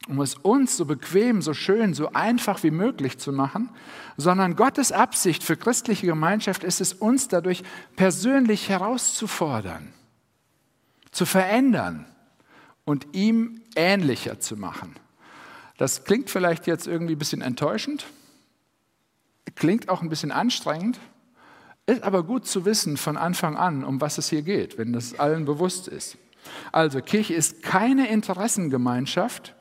um 0.08 0.20
es 0.22 0.36
uns 0.36 0.78
so 0.78 0.86
bequem, 0.86 1.42
so 1.42 1.54
schön, 1.54 1.94
so 1.94 2.12
einfach 2.14 2.64
wie 2.64 2.72
möglich 2.72 3.20
zu 3.20 3.32
machen, 3.32 3.70
sondern 4.18 4.56
Gottes 4.56 4.92
Absicht 4.92 5.44
für 5.44 5.56
christliche 5.56 6.08
Gemeinschaft 6.08 6.64
ist 6.64 6.82
es, 6.82 6.94
uns 6.94 7.28
dadurch 7.28 7.64
persönlich 7.96 8.70
herauszufordern, 8.70 9.94
zu 11.12 11.26
verändern 11.26 12.06
und 12.84 13.08
ihm 13.14 13.62
ähnlicher 13.76 14.40
zu 14.40 14.58
machen. 14.58 14.96
Das 15.78 16.04
klingt 16.04 16.30
vielleicht 16.30 16.68
jetzt 16.68 16.88
irgendwie 16.88 17.16
ein 17.16 17.20
bisschen 17.20 17.42
enttäuschend, 17.42 18.06
klingt 19.56 19.90
auch 19.90 20.02
ein 20.02 20.10
bisschen 20.10 20.32
anstrengend, 20.32 21.00
ist 21.86 22.04
aber 22.04 22.24
gut 22.24 22.48
zu 22.48 22.66
wissen 22.66 22.98
von 22.98 23.18
Anfang 23.18 23.56
an, 23.56 23.84
um 23.84 24.02
was 24.02 24.18
es 24.18 24.30
hier 24.30 24.42
geht, 24.42 24.78
wenn 24.78 24.94
das 24.94 25.20
allen 25.20 25.46
bewusst 25.46 25.88
ist. 25.88 26.18
Also 26.72 27.02
Kirche 27.02 27.34
ist 27.34 27.62
keine 27.62 28.10
Interessengemeinschaft, 28.10 29.56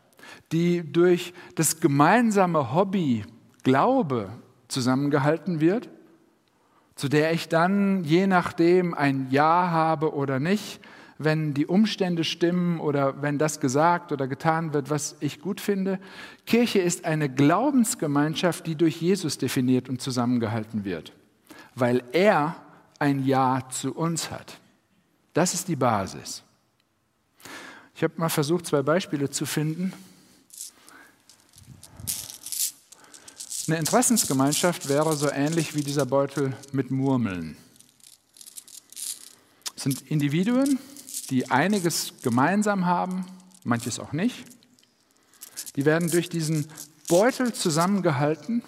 die 0.53 0.83
durch 0.93 1.33
das 1.55 1.81
gemeinsame 1.81 2.75
Hobby 2.75 3.25
Glaube 3.63 4.31
zusammengehalten 4.69 5.61
wird, 5.61 5.89
zu 6.95 7.09
der 7.09 7.33
ich 7.33 7.49
dann 7.49 8.05
je 8.05 8.27
nachdem 8.27 8.95
ein 8.95 9.29
Ja 9.31 9.71
habe 9.71 10.15
oder 10.15 10.39
nicht, 10.39 10.81
wenn 11.19 11.53
die 11.53 11.67
Umstände 11.67 12.25
stimmen 12.25 12.81
oder 12.81 13.21
wenn 13.23 13.37
das 13.37 13.61
gesagt 13.61 14.11
oder 14.13 14.27
getan 14.27 14.73
wird, 14.73 14.89
was 14.89 15.17
ich 15.21 15.41
gut 15.41 15.61
finde. 15.61 15.99
Kirche 16.47 16.79
ist 16.79 17.05
eine 17.05 17.29
Glaubensgemeinschaft, 17.29 18.67
die 18.67 18.75
durch 18.75 19.01
Jesus 19.03 19.37
definiert 19.37 19.89
und 19.89 20.01
zusammengehalten 20.01 20.85
wird 20.85 21.13
weil 21.75 22.03
er 22.13 22.57
ein 22.99 23.25
Ja 23.25 23.63
zu 23.71 23.95
uns 23.95 24.31
hat. 24.31 24.59
Das 25.33 25.55
ist 25.55 25.69
die 25.69 25.77
Basis. 25.77 26.43
Ich 27.95 28.03
habe 28.03 28.15
mal 28.17 28.29
versucht, 28.29 28.67
zwei 28.67 28.83
Beispiele 28.83 29.31
zu 29.31 29.47
finden. 29.47 29.93
Eine 33.71 33.79
Interessensgemeinschaft 33.79 34.89
wäre 34.89 35.15
so 35.15 35.31
ähnlich 35.31 35.77
wie 35.77 35.85
dieser 35.85 36.05
Beutel 36.05 36.57
mit 36.73 36.91
Murmeln. 36.91 37.57
Es 39.77 39.85
sind 39.85 40.11
Individuen, 40.11 40.81
die 41.31 41.53
einiges 41.53 42.15
gemeinsam 42.21 42.87
haben, 42.87 43.27
manches 43.63 44.01
auch 44.01 44.13
nicht. 44.13 44.45
Die 45.77 45.85
werden 45.85 46.11
durch 46.11 46.29
diesen 46.29 46.67
Beutel 47.07 47.53
zusammengehalten 47.53 48.65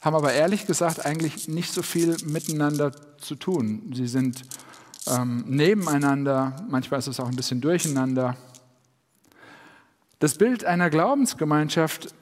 haben 0.00 0.16
aber 0.16 0.32
ehrlich 0.32 0.66
gesagt 0.66 1.04
eigentlich 1.04 1.48
nicht 1.48 1.70
so 1.70 1.82
viel 1.82 2.16
miteinander 2.24 2.92
zu 3.18 3.34
tun. 3.34 3.92
Sie 3.94 4.06
sind 4.06 4.44
ähm, 5.08 5.44
nebeneinander, 5.46 6.56
manchmal 6.70 7.00
ist 7.00 7.08
es 7.08 7.20
auch 7.20 7.28
ein 7.28 7.36
bisschen 7.36 7.60
durcheinander. 7.60 8.38
Das 10.20 10.38
Bild 10.38 10.64
einer 10.64 10.88
Glaubensgemeinschaft, 10.88 12.14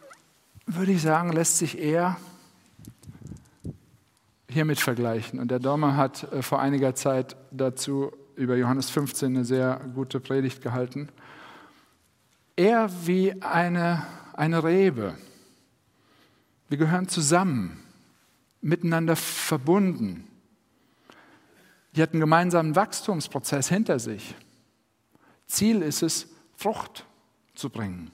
würde 0.74 0.92
ich 0.92 1.02
sagen, 1.02 1.32
lässt 1.32 1.58
sich 1.58 1.78
eher 1.78 2.16
hiermit 4.48 4.80
vergleichen. 4.80 5.38
Und 5.38 5.50
der 5.50 5.58
Dormer 5.58 5.96
hat 5.96 6.32
äh, 6.32 6.42
vor 6.42 6.60
einiger 6.60 6.94
Zeit 6.94 7.36
dazu 7.50 8.12
über 8.36 8.56
Johannes 8.56 8.90
15 8.90 9.34
eine 9.34 9.44
sehr 9.44 9.80
gute 9.94 10.20
Predigt 10.20 10.62
gehalten. 10.62 11.08
Eher 12.56 12.90
wie 13.06 13.40
eine, 13.42 14.02
eine 14.34 14.64
Rebe 14.64 15.14
wir 16.70 16.78
gehören 16.78 17.08
zusammen, 17.08 17.82
miteinander 18.60 19.16
verbunden. 19.16 20.28
Die 21.94 22.00
hat 22.00 22.12
einen 22.12 22.20
gemeinsamen 22.20 22.76
Wachstumsprozess 22.76 23.68
hinter 23.68 23.98
sich. 23.98 24.36
Ziel 25.48 25.82
ist 25.82 26.02
es, 26.02 26.28
Frucht 26.54 27.06
zu 27.56 27.70
bringen. 27.70 28.12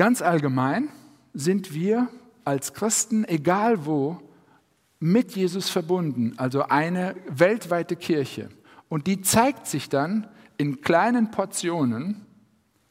Ganz 0.00 0.22
allgemein 0.22 0.88
sind 1.34 1.74
wir 1.74 2.08
als 2.46 2.72
Christen, 2.72 3.26
egal 3.26 3.84
wo, 3.84 4.18
mit 4.98 5.32
Jesus 5.32 5.68
verbunden, 5.68 6.32
also 6.38 6.62
eine 6.62 7.16
weltweite 7.28 7.96
Kirche. 7.96 8.48
Und 8.88 9.06
die 9.06 9.20
zeigt 9.20 9.66
sich 9.66 9.90
dann 9.90 10.26
in 10.56 10.80
kleinen 10.80 11.30
Portionen 11.30 12.24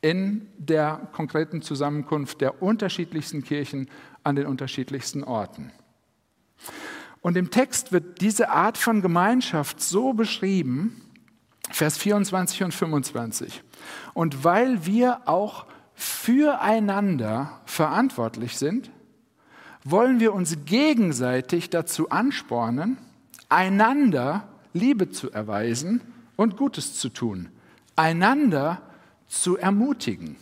in 0.01 0.49
der 0.59 1.09
konkreten 1.11 1.63
Zusammenkunft 1.63 2.41
der 2.41 2.61
unterschiedlichsten 2.61 3.43
Kirchen 3.43 3.89
an 4.23 4.35
den 4.35 4.45
unterschiedlichsten 4.45 5.23
Orten. 5.23 5.71
Und 7.21 7.37
im 7.37 7.49
Text 7.49 7.91
wird 7.91 8.21
diese 8.21 8.51
Art 8.51 8.77
von 8.77 9.01
Gemeinschaft 9.01 9.81
so 9.81 10.13
beschrieben, 10.13 11.01
Vers 11.71 11.97
24 11.97 12.65
und 12.65 12.71
25. 12.71 13.63
Und 14.13 14.43
weil 14.43 14.85
wir 14.85 15.27
auch 15.27 15.65
füreinander 15.99 17.59
verantwortlich 17.65 18.57
sind, 18.57 18.89
wollen 19.83 20.21
wir 20.21 20.33
uns 20.33 20.59
gegenseitig 20.63 21.69
dazu 21.69 22.09
anspornen, 22.09 22.97
einander 23.49 24.47
Liebe 24.71 25.09
zu 25.09 25.29
erweisen 25.29 25.99
und 26.37 26.55
Gutes 26.55 26.97
zu 26.97 27.09
tun, 27.09 27.49
einander 27.97 28.81
zu 29.27 29.57
ermutigen. 29.57 30.37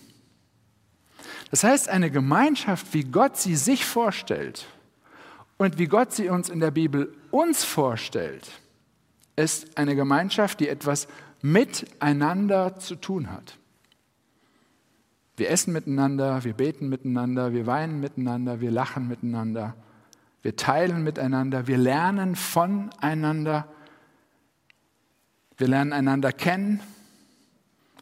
Das 1.50 1.64
heißt, 1.64 1.90
eine 1.90 2.12
Gemeinschaft, 2.12 2.94
wie 2.94 3.06
Gott 3.06 3.38
sie 3.38 3.56
sich 3.56 3.84
vorstellt 3.84 4.68
und 5.58 5.80
wie 5.80 5.88
Gott 5.88 6.14
sie 6.14 6.30
uns 6.30 6.50
in 6.50 6.60
der 6.60 6.72
Bibel 6.72 7.16
uns 7.32 7.64
vorstellt, 7.64 8.48
ist 9.36 9.76
eine 9.76 9.96
Gemeinschaft, 9.96 10.60
die 10.60 10.68
etwas 10.68 11.08
miteinander 11.42 12.78
zu 12.78 12.96
tun 12.96 13.32
hat. 13.32 13.58
Wir 15.38 15.51
essen 15.51 15.72
miteinander, 15.72 16.44
wir 16.44 16.53
beten 16.53 16.89
miteinander, 16.89 17.53
wir 17.53 17.67
weinen 17.67 18.00
miteinander, 18.00 18.60
wir 18.60 18.72
lachen 18.72 19.08
miteinander, 19.08 19.75
wir 20.41 20.56
teilen 20.56 21.03
miteinander, 21.03 21.67
wir 21.67 21.77
lernen 21.77 22.36
voneinander, 22.36 23.67
wir 25.56 25.67
lernen 25.67 25.94
einander 25.94 26.32
kennen. 26.32 26.79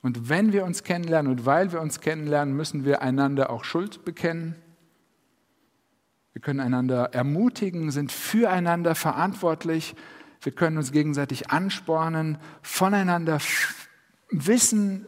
Und 0.02 0.30
wenn 0.30 0.54
wir 0.54 0.64
uns 0.64 0.84
kennenlernen 0.84 1.30
und 1.30 1.46
weil 1.46 1.74
wir 1.74 1.82
uns 1.82 2.00
kennenlernen, 2.00 2.56
müssen 2.56 2.86
wir 2.86 3.02
einander 3.02 3.50
auch 3.50 3.66
Schuld 3.66 4.06
bekennen. 4.06 4.56
Wir 6.32 6.42
können 6.42 6.62
einander 6.62 7.14
ermutigen, 7.14 7.92
sind 7.92 8.14
füreinander 8.14 8.96
verantwortlich. 8.96 9.96
Wir 10.40 10.54
können 10.54 10.78
uns 10.78 10.94
gegenseitig 10.94 11.50
anspornen, 11.50 12.38
voneinander 12.62 13.40
wissen, 14.30 15.08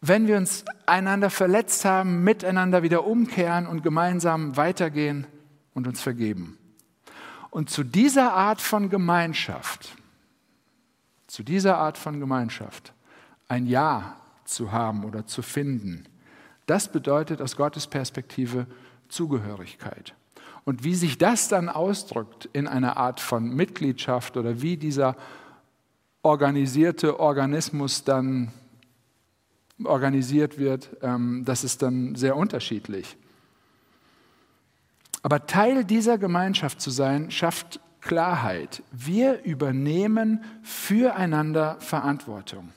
wenn 0.00 0.26
wir 0.26 0.36
uns 0.36 0.64
einander 0.86 1.30
verletzt 1.30 1.84
haben, 1.84 2.22
miteinander 2.22 2.82
wieder 2.82 3.06
umkehren 3.06 3.66
und 3.66 3.82
gemeinsam 3.82 4.56
weitergehen 4.56 5.26
und 5.74 5.86
uns 5.86 6.00
vergeben. 6.00 6.58
Und 7.50 7.70
zu 7.70 7.84
dieser 7.84 8.34
Art 8.34 8.60
von 8.60 8.90
Gemeinschaft, 8.90 9.96
zu 11.26 11.42
dieser 11.42 11.78
Art 11.78 11.96
von 11.98 12.20
Gemeinschaft 12.20 12.92
ein 13.48 13.66
Ja 13.66 14.16
zu 14.44 14.72
haben 14.72 15.04
oder 15.04 15.26
zu 15.26 15.42
finden, 15.42 16.04
das 16.66 16.90
bedeutet 16.90 17.40
aus 17.40 17.56
Gottes 17.56 17.86
Perspektive 17.86 18.66
Zugehörigkeit. 19.08 20.14
Und 20.64 20.82
wie 20.82 20.96
sich 20.96 21.16
das 21.16 21.48
dann 21.48 21.68
ausdrückt 21.68 22.48
in 22.52 22.66
einer 22.66 22.96
Art 22.96 23.20
von 23.20 23.54
Mitgliedschaft 23.54 24.36
oder 24.36 24.60
wie 24.62 24.76
dieser 24.76 25.16
organisierte 26.22 27.20
Organismus 27.20 28.02
dann 28.02 28.52
organisiert 29.84 30.58
wird, 30.58 30.96
ähm, 31.02 31.44
das 31.44 31.64
ist 31.64 31.82
dann 31.82 32.14
sehr 32.14 32.36
unterschiedlich. 32.36 33.16
Aber 35.22 35.46
Teil 35.46 35.84
dieser 35.84 36.18
Gemeinschaft 36.18 36.80
zu 36.80 36.90
sein, 36.90 37.30
schafft 37.30 37.80
Klarheit. 38.00 38.82
Wir 38.92 39.42
übernehmen 39.42 40.44
füreinander 40.62 41.76
Verantwortung. 41.80 42.72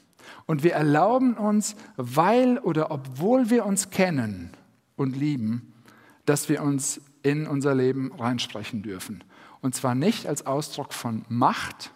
Und 0.48 0.64
wir 0.64 0.74
erlauben 0.74 1.36
uns, 1.36 1.76
weil 1.96 2.58
oder 2.58 2.92
obwohl 2.92 3.50
wir 3.52 3.66
uns 3.66 3.92
kennen 3.92 4.50
und 4.96 5.16
lieben, 5.16 5.74
dass 6.26 6.50
wir 6.50 6.64
uns 6.64 7.02
in 7.22 7.48
unser 7.48 7.76
Leben 7.76 8.12
reinsprechen 8.18 8.82
dürfen. 8.82 9.24
Und 9.62 9.76
zwar 9.76 9.94
nicht 9.94 10.26
als 10.26 10.46
Ausdruck 10.46 10.94
von 10.94 11.26
Macht 11.30 11.92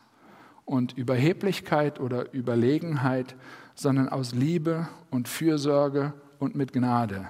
und 0.66 0.94
Überheblichkeit 0.98 2.00
oder 2.00 2.34
Überlegenheit, 2.34 3.36
sondern 3.76 4.10
aus 4.10 4.34
Liebe 4.34 4.88
und 5.10 5.28
Fürsorge 5.28 6.14
und 6.40 6.56
mit 6.56 6.74
Gnade. 6.74 7.28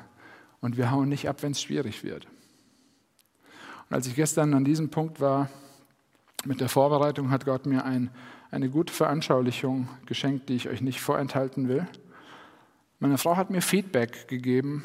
Und 0.62 0.78
wir 0.78 0.92
hauen 0.92 1.10
nicht 1.10 1.28
ab, 1.28 1.42
wenn 1.42 1.52
es 1.52 1.62
schwierig 1.62 2.04
wird. 2.04 2.26
Und 3.90 3.96
als 3.96 4.08
ich 4.08 4.16
gestern 4.16 4.54
an 4.54 4.66
diesem 4.66 4.90
Punkt 4.90 5.20
war, 5.20 5.50
mit 6.46 6.60
der 6.60 6.70
Vorbereitung, 6.70 7.32
hat 7.32 7.46
Gott 7.46 7.66
mir 7.66 7.86
ein, 7.86 8.10
eine 8.52 8.70
gute 8.70 8.94
Veranschaulichung 8.94 9.88
geschenkt, 10.06 10.50
die 10.50 10.56
ich 10.56 10.68
euch 10.68 10.82
nicht 10.82 11.00
vorenthalten 11.00 11.68
will. 11.70 11.88
Meine 13.00 13.18
Frau 13.18 13.38
hat 13.38 13.50
mir 13.50 13.62
Feedback 13.62 14.28
gegeben 14.28 14.84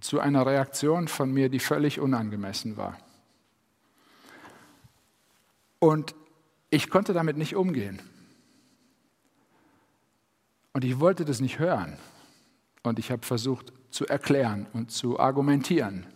zu 0.00 0.20
einer 0.20 0.46
Reaktion 0.46 1.08
von 1.08 1.32
mir, 1.32 1.48
die 1.48 1.58
völlig 1.58 2.00
unangemessen 2.00 2.76
war. 2.76 2.96
Und 5.78 6.14
ich 6.70 6.90
konnte 6.90 7.12
damit 7.12 7.36
nicht 7.36 7.56
umgehen. 7.56 8.00
Und 10.72 10.84
ich 10.84 11.00
wollte 11.00 11.24
das 11.24 11.40
nicht 11.40 11.58
hören. 11.58 11.96
Und 12.82 12.98
ich 12.98 13.10
habe 13.10 13.26
versucht 13.26 13.72
zu 13.90 14.06
erklären 14.06 14.66
und 14.72 14.90
zu 14.90 15.18
argumentieren. 15.18 16.06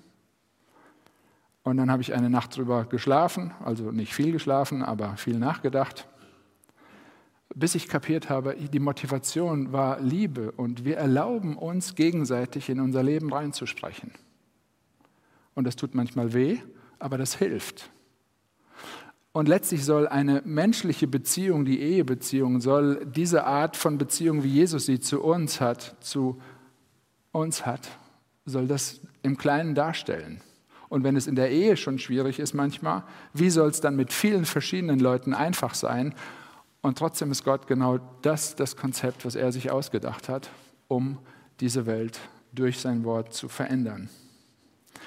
Und 1.62 1.78
dann 1.78 1.90
habe 1.90 2.02
ich 2.02 2.14
eine 2.14 2.30
Nacht 2.30 2.56
drüber 2.56 2.84
geschlafen, 2.84 3.52
also 3.64 3.90
nicht 3.90 4.14
viel 4.14 4.32
geschlafen, 4.32 4.82
aber 4.82 5.16
viel 5.16 5.38
nachgedacht, 5.38 6.06
bis 7.54 7.74
ich 7.74 7.88
kapiert 7.88 8.28
habe, 8.28 8.54
die 8.56 8.80
Motivation 8.80 9.72
war 9.72 10.00
Liebe 10.00 10.50
und 10.52 10.84
wir 10.84 10.96
erlauben 10.96 11.56
uns 11.56 11.94
gegenseitig 11.94 12.68
in 12.68 12.80
unser 12.80 13.02
Leben 13.02 13.32
reinzusprechen. 13.32 14.10
Und 15.54 15.64
das 15.64 15.76
tut 15.76 15.94
manchmal 15.94 16.34
weh, 16.34 16.58
aber 16.98 17.16
das 17.16 17.36
hilft. 17.36 17.90
Und 19.34 19.48
letztlich 19.48 19.84
soll 19.84 20.06
eine 20.06 20.42
menschliche 20.44 21.08
Beziehung, 21.08 21.64
die 21.64 21.80
Ehebeziehung, 21.80 22.60
soll 22.60 23.04
diese 23.04 23.44
Art 23.44 23.76
von 23.76 23.98
Beziehung, 23.98 24.44
wie 24.44 24.48
Jesus 24.48 24.86
sie 24.86 25.00
zu 25.00 25.20
uns 25.24 25.60
hat, 25.60 25.96
zu 25.98 26.40
uns 27.32 27.66
hat, 27.66 27.88
soll 28.44 28.68
das 28.68 29.00
im 29.24 29.36
Kleinen 29.36 29.74
darstellen. 29.74 30.40
Und 30.88 31.02
wenn 31.02 31.16
es 31.16 31.26
in 31.26 31.34
der 31.34 31.50
Ehe 31.50 31.76
schon 31.76 31.98
schwierig 31.98 32.38
ist 32.38 32.54
manchmal, 32.54 33.02
wie 33.32 33.50
soll 33.50 33.70
es 33.70 33.80
dann 33.80 33.96
mit 33.96 34.12
vielen 34.12 34.44
verschiedenen 34.44 35.00
Leuten 35.00 35.34
einfach 35.34 35.74
sein? 35.74 36.14
Und 36.80 36.96
trotzdem 36.96 37.32
ist 37.32 37.42
Gott 37.42 37.66
genau 37.66 37.98
das, 38.22 38.54
das 38.54 38.76
Konzept, 38.76 39.24
was 39.26 39.34
er 39.34 39.50
sich 39.50 39.72
ausgedacht 39.72 40.28
hat, 40.28 40.48
um 40.86 41.18
diese 41.58 41.86
Welt 41.86 42.20
durch 42.52 42.78
sein 42.78 43.02
Wort 43.02 43.34
zu 43.34 43.48
verändern. 43.48 44.08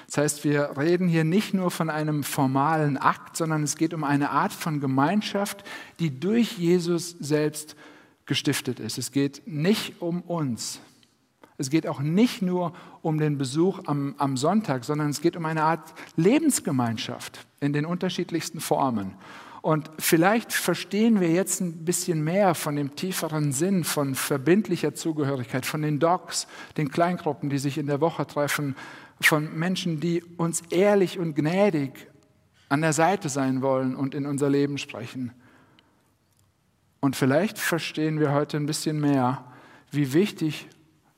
Das 0.08 0.16
heißt, 0.16 0.44
wir 0.44 0.78
reden 0.78 1.06
hier 1.06 1.22
nicht 1.22 1.52
nur 1.52 1.70
von 1.70 1.90
einem 1.90 2.24
formalen 2.24 2.96
Akt, 2.96 3.36
sondern 3.36 3.62
es 3.62 3.76
geht 3.76 3.92
um 3.92 4.04
eine 4.04 4.30
Art 4.30 4.54
von 4.54 4.80
Gemeinschaft, 4.80 5.64
die 6.00 6.18
durch 6.18 6.56
Jesus 6.56 7.10
selbst 7.20 7.76
gestiftet 8.24 8.80
ist. 8.80 8.96
Es 8.96 9.12
geht 9.12 9.42
nicht 9.46 10.00
um 10.00 10.22
uns. 10.22 10.80
Es 11.58 11.68
geht 11.68 11.86
auch 11.86 12.00
nicht 12.00 12.40
nur 12.40 12.72
um 13.02 13.18
den 13.18 13.36
Besuch 13.36 13.80
am, 13.84 14.14
am 14.16 14.38
Sonntag, 14.38 14.84
sondern 14.84 15.10
es 15.10 15.20
geht 15.20 15.36
um 15.36 15.44
eine 15.44 15.64
Art 15.64 15.92
Lebensgemeinschaft 16.16 17.46
in 17.60 17.74
den 17.74 17.84
unterschiedlichsten 17.84 18.60
Formen. 18.60 19.14
Und 19.60 19.90
vielleicht 19.98 20.52
verstehen 20.52 21.20
wir 21.20 21.30
jetzt 21.30 21.60
ein 21.60 21.84
bisschen 21.84 22.24
mehr 22.24 22.54
von 22.54 22.76
dem 22.76 22.94
tieferen 22.94 23.52
Sinn 23.52 23.84
von 23.84 24.14
verbindlicher 24.14 24.94
Zugehörigkeit, 24.94 25.66
von 25.66 25.82
den 25.82 25.98
Docs, 25.98 26.46
den 26.78 26.90
Kleingruppen, 26.90 27.50
die 27.50 27.58
sich 27.58 27.76
in 27.76 27.86
der 27.86 28.00
Woche 28.00 28.26
treffen, 28.26 28.76
von 29.20 29.58
Menschen, 29.58 30.00
die 30.00 30.22
uns 30.36 30.62
ehrlich 30.70 31.18
und 31.18 31.34
gnädig 31.34 32.08
an 32.68 32.82
der 32.82 32.92
Seite 32.92 33.28
sein 33.28 33.62
wollen 33.62 33.96
und 33.96 34.14
in 34.14 34.26
unser 34.26 34.48
Leben 34.48 34.78
sprechen. 34.78 35.32
Und 37.00 37.16
vielleicht 37.16 37.58
verstehen 37.58 38.20
wir 38.20 38.32
heute 38.32 38.56
ein 38.56 38.66
bisschen 38.66 39.00
mehr, 39.00 39.44
wie 39.90 40.12
wichtig 40.12 40.68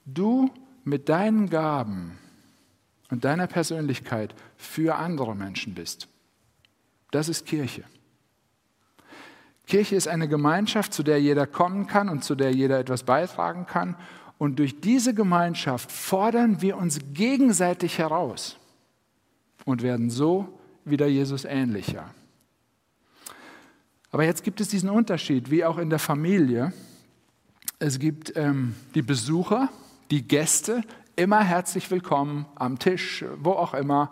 du 0.04 0.50
mit 0.84 1.08
deinen 1.08 1.50
Gaben 1.50 2.18
und 3.10 3.24
deiner 3.24 3.46
Persönlichkeit 3.46 4.34
für 4.56 4.96
andere 4.96 5.34
Menschen 5.34 5.74
bist. 5.74 6.08
Das 7.10 7.28
ist 7.28 7.46
Kirche. 7.46 7.84
Kirche 9.66 9.96
ist 9.96 10.08
eine 10.08 10.28
Gemeinschaft, 10.28 10.92
zu 10.92 11.02
der 11.02 11.20
jeder 11.20 11.46
kommen 11.46 11.86
kann 11.86 12.08
und 12.08 12.24
zu 12.24 12.34
der 12.34 12.52
jeder 12.52 12.78
etwas 12.78 13.04
beitragen 13.04 13.66
kann. 13.66 13.96
Und 14.40 14.58
durch 14.58 14.80
diese 14.80 15.12
Gemeinschaft 15.12 15.92
fordern 15.92 16.62
wir 16.62 16.78
uns 16.78 16.98
gegenseitig 17.12 17.98
heraus 17.98 18.56
und 19.66 19.82
werden 19.82 20.08
so 20.08 20.58
wieder 20.86 21.06
Jesus 21.06 21.44
ähnlicher. 21.44 22.06
Aber 24.10 24.24
jetzt 24.24 24.42
gibt 24.42 24.62
es 24.62 24.68
diesen 24.68 24.88
Unterschied, 24.88 25.50
wie 25.50 25.62
auch 25.62 25.76
in 25.76 25.90
der 25.90 25.98
Familie. 25.98 26.72
Es 27.80 27.98
gibt 27.98 28.34
ähm, 28.34 28.74
die 28.94 29.02
Besucher, 29.02 29.68
die 30.10 30.26
Gäste, 30.26 30.80
immer 31.16 31.44
herzlich 31.44 31.90
willkommen 31.90 32.46
am 32.54 32.78
Tisch, 32.78 33.26
wo 33.42 33.50
auch 33.50 33.74
immer. 33.74 34.10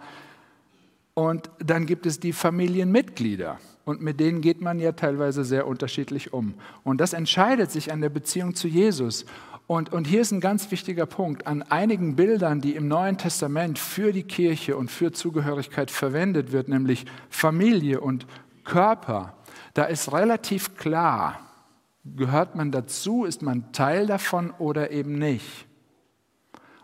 Und 1.14 1.48
dann 1.58 1.86
gibt 1.86 2.04
es 2.04 2.20
die 2.20 2.34
Familienmitglieder. 2.34 3.58
Und 3.86 4.02
mit 4.02 4.20
denen 4.20 4.42
geht 4.42 4.60
man 4.60 4.78
ja 4.78 4.92
teilweise 4.92 5.42
sehr 5.42 5.66
unterschiedlich 5.66 6.34
um. 6.34 6.52
Und 6.84 7.00
das 7.00 7.14
entscheidet 7.14 7.70
sich 7.70 7.90
an 7.90 8.02
der 8.02 8.10
Beziehung 8.10 8.54
zu 8.54 8.68
Jesus 8.68 9.24
Und, 9.68 9.92
und 9.92 10.06
hier 10.06 10.22
ist 10.22 10.32
ein 10.32 10.40
ganz 10.40 10.70
wichtiger 10.70 11.04
Punkt. 11.04 11.46
An 11.46 11.60
einigen 11.60 12.16
Bildern, 12.16 12.62
die 12.62 12.74
im 12.74 12.88
Neuen 12.88 13.18
Testament 13.18 13.78
für 13.78 14.12
die 14.12 14.22
Kirche 14.22 14.78
und 14.78 14.90
für 14.90 15.12
Zugehörigkeit 15.12 15.90
verwendet 15.90 16.52
wird, 16.52 16.68
nämlich 16.68 17.04
Familie 17.28 18.00
und 18.00 18.26
Körper, 18.64 19.34
da 19.74 19.84
ist 19.84 20.10
relativ 20.10 20.74
klar, 20.78 21.40
gehört 22.02 22.56
man 22.56 22.72
dazu, 22.72 23.26
ist 23.26 23.42
man 23.42 23.70
Teil 23.72 24.06
davon 24.06 24.52
oder 24.52 24.90
eben 24.90 25.18
nicht. 25.18 25.66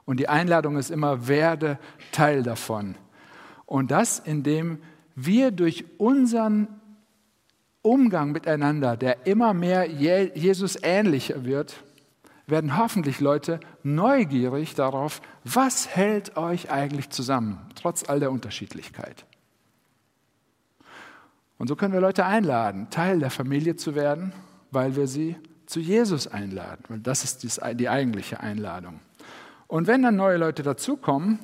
Und 0.05 0.21
die 0.21 0.29
Einladung 0.29 0.77
ist 0.77 0.91
immer, 0.91 1.27
werde 1.27 1.79
Teil 2.13 2.43
davon. 2.43 2.97
Und 3.65 3.93
das, 3.93 4.19
indem 4.19 4.79
wir 5.15 5.53
durch 5.53 5.87
unseren 5.97 6.69
Umgang 7.81 8.33
miteinander, 8.33 8.99
der 8.99 9.27
immer 9.27 9.55
mehr 9.55 9.91
Jesus 9.91 10.77
ähnlicher 10.83 11.47
wird, 11.47 11.83
werden 12.47 12.77
hoffentlich 12.77 13.21
Leute 13.21 13.61
neugierig 13.83 14.75
darauf, 14.75 15.23
was 15.45 15.89
hält 15.89 16.37
euch 16.37 16.71
eigentlich 16.71 17.11
zusammen, 17.11 17.59
trotz 17.75 18.09
all 18.09 18.21
der 18.21 18.31
Unterschiedlichkeit. 18.31 19.25
Und 21.59 21.69
so 21.69 21.77
können 21.77 21.95
wir 21.95 22.01
Leute 22.01 22.27
einladen, 22.27 22.91
Teil 22.91 23.21
der 23.21 23.31
Familie 23.31 23.77
zu 23.77 23.95
werden, 23.95 24.33
weil 24.71 24.97
wir 24.97 25.07
sie 25.07 25.37
zu 25.67 25.81
Jesus 25.81 26.27
einladen. 26.27 26.85
Und 26.89 27.07
das 27.07 27.25
ist 27.25 27.61
die 27.75 27.89
eigentliche 27.89 28.41
Einladung. 28.41 29.01
Und 29.67 29.87
wenn 29.87 30.03
dann 30.03 30.17
neue 30.17 30.37
Leute 30.37 30.63
dazukommen, 30.63 31.39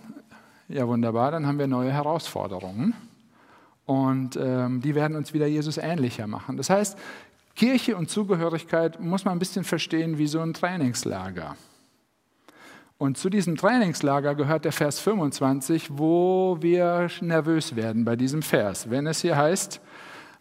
ja 0.69 0.87
wunderbar, 0.87 1.31
dann 1.31 1.47
haben 1.47 1.59
wir 1.59 1.67
neue 1.67 1.93
Herausforderungen. 1.93 2.95
Und 3.87 4.37
ähm, 4.37 4.81
die 4.83 4.95
werden 4.95 5.17
uns 5.17 5.33
wieder 5.33 5.47
Jesus 5.47 5.79
ähnlicher 5.79 6.27
machen. 6.27 6.57
Das 6.57 6.71
heißt, 6.71 6.97
Kirche 7.55 7.97
und 7.97 8.11
Zugehörigkeit 8.11 9.01
muss 9.01 9.25
man 9.25 9.37
ein 9.37 9.39
bisschen 9.39 9.65
verstehen 9.65 10.19
wie 10.19 10.27
so 10.27 10.41
ein 10.41 10.55
Trainingslager. 10.55 11.57
Und 12.99 13.17
zu 13.17 13.31
diesem 13.31 13.57
Trainingslager 13.57 14.35
gehört 14.35 14.67
der 14.67 14.73
Vers 14.73 15.01
25, 15.01 15.99
wo 15.99 16.59
wir 16.61 17.09
nervös 17.23 17.75
werden 17.75 18.05
bei 18.05 18.15
diesem 18.15 18.43
Vers. 18.43 18.91
Wenn 18.91 19.07
es 19.07 19.23
hier 19.23 19.37
heißt, 19.39 19.81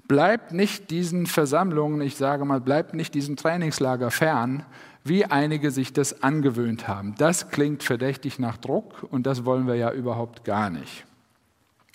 bleibt 0.10 0.52
nicht 0.52 0.92
diesen 0.92 1.26
Versammlungen, 1.26 2.02
ich 2.02 2.18
sage 2.18 2.44
mal, 2.44 2.60
bleibt 2.60 2.94
nicht 2.94 3.14
diesem 3.14 3.38
Trainingslager 3.38 4.12
fern, 4.12 4.66
wie 5.06 5.24
einige 5.24 5.72
sich 5.72 5.94
das 5.94 6.22
angewöhnt 6.22 6.88
haben. 6.88 7.16
Das 7.18 7.50
klingt 7.50 7.84
verdächtig 7.84 8.40
nach 8.40 8.58
Druck 8.58 9.08
und 9.10 9.26
das 9.26 9.46
wollen 9.46 9.66
wir 9.66 9.76
ja 9.76 9.92
überhaupt 9.94 10.44
gar 10.44 10.70
nicht. 10.70 11.06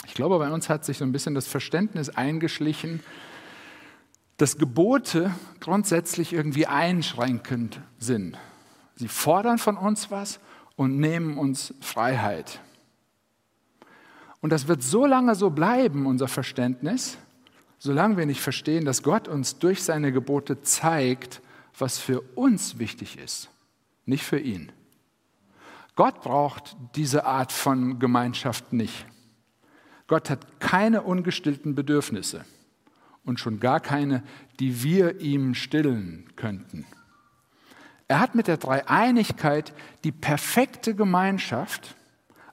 Ich 0.06 0.14
glaube, 0.14 0.38
bei 0.38 0.50
uns 0.50 0.70
hat 0.70 0.84
sich 0.84 0.98
so 0.98 1.04
ein 1.04 1.12
bisschen 1.12 1.34
das 1.34 1.46
Verständnis 1.46 2.08
eingeschlichen, 2.08 3.00
dass 4.36 4.58
Gebote 4.58 5.32
grundsätzlich 5.60 6.32
irgendwie 6.32 6.66
einschränkend 6.66 7.80
sind. 7.98 8.36
Sie 8.96 9.08
fordern 9.08 9.58
von 9.58 9.76
uns 9.76 10.10
was 10.10 10.40
und 10.76 10.98
nehmen 10.98 11.38
uns 11.38 11.74
Freiheit. 11.80 12.60
Und 14.40 14.50
das 14.50 14.68
wird 14.68 14.82
so 14.82 15.06
lange 15.06 15.34
so 15.34 15.50
bleiben, 15.50 16.06
unser 16.06 16.28
Verständnis, 16.28 17.16
solange 17.78 18.16
wir 18.16 18.26
nicht 18.26 18.40
verstehen, 18.40 18.84
dass 18.84 19.02
Gott 19.02 19.28
uns 19.28 19.58
durch 19.58 19.82
seine 19.82 20.12
Gebote 20.12 20.62
zeigt, 20.62 21.40
was 21.78 21.98
für 21.98 22.20
uns 22.34 22.78
wichtig 22.78 23.18
ist, 23.18 23.50
nicht 24.04 24.24
für 24.24 24.38
ihn. 24.38 24.70
Gott 25.96 26.22
braucht 26.22 26.76
diese 26.96 27.24
Art 27.24 27.52
von 27.52 27.98
Gemeinschaft 28.00 28.72
nicht. 28.72 29.06
Gott 30.08 30.28
hat 30.28 30.60
keine 30.60 31.02
ungestillten 31.02 31.74
Bedürfnisse 31.74 32.44
und 33.24 33.40
schon 33.40 33.60
gar 33.60 33.80
keine, 33.80 34.22
die 34.60 34.82
wir 34.82 35.20
ihm 35.20 35.54
stillen 35.54 36.30
könnten. 36.36 36.86
Er 38.06 38.20
hat 38.20 38.34
mit 38.34 38.48
der 38.48 38.58
Dreieinigkeit 38.58 39.72
die 40.04 40.12
perfekte 40.12 40.94
Gemeinschaft, 40.94 41.96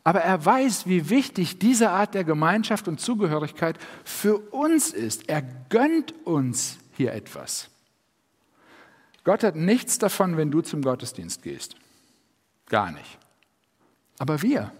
aber 0.03 0.21
er 0.21 0.43
weiß, 0.43 0.87
wie 0.87 1.09
wichtig 1.09 1.59
diese 1.59 1.91
Art 1.91 2.13
der 2.15 2.23
Gemeinschaft 2.23 2.87
und 2.87 2.99
Zugehörigkeit 2.99 3.77
für 4.03 4.37
uns 4.51 4.91
ist. 4.91 5.29
Er 5.29 5.41
gönnt 5.69 6.13
uns 6.25 6.79
hier 6.93 7.13
etwas. 7.13 7.69
Gott 9.23 9.43
hat 9.43 9.55
nichts 9.55 9.99
davon, 9.99 10.37
wenn 10.37 10.49
du 10.49 10.61
zum 10.61 10.81
Gottesdienst 10.81 11.43
gehst. 11.43 11.75
Gar 12.67 12.91
nicht. 12.91 13.19
Aber 14.17 14.41
wir. 14.41 14.71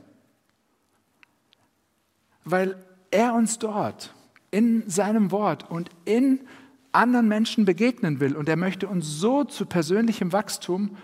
Weil 2.43 2.83
er 3.11 3.33
uns 3.35 3.59
dort 3.59 4.15
in 4.51 4.89
seinem 4.89 5.31
Wort 5.31 5.69
und 5.69 5.89
in 6.05 6.41
anderen 6.91 7.27
Menschen 7.27 7.65
begegnen 7.65 8.19
will. 8.19 8.35
Und 8.35 8.49
er 8.49 8.57
möchte 8.57 8.87
uns 8.87 9.07
so 9.07 9.43
zu 9.43 9.65
persönlichem 9.65 10.33
Wachstum 10.33 10.97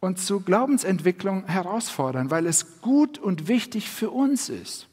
und 0.00 0.18
zu 0.18 0.40
Glaubensentwicklung 0.40 1.46
herausfordern, 1.46 2.30
weil 2.30 2.46
es 2.46 2.80
gut 2.80 3.18
und 3.18 3.48
wichtig 3.48 3.90
für 3.90 4.10
uns 4.10 4.48
ist. 4.48 4.88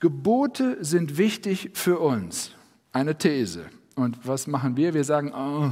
Gebote 0.00 0.82
sind 0.84 1.16
wichtig 1.16 1.70
für 1.74 1.98
uns. 1.98 2.52
Eine 2.92 3.16
These. 3.16 3.66
Und 3.94 4.26
was 4.26 4.46
machen 4.46 4.76
wir? 4.76 4.92
Wir 4.92 5.04
sagen, 5.04 5.32
oh, 5.34 5.70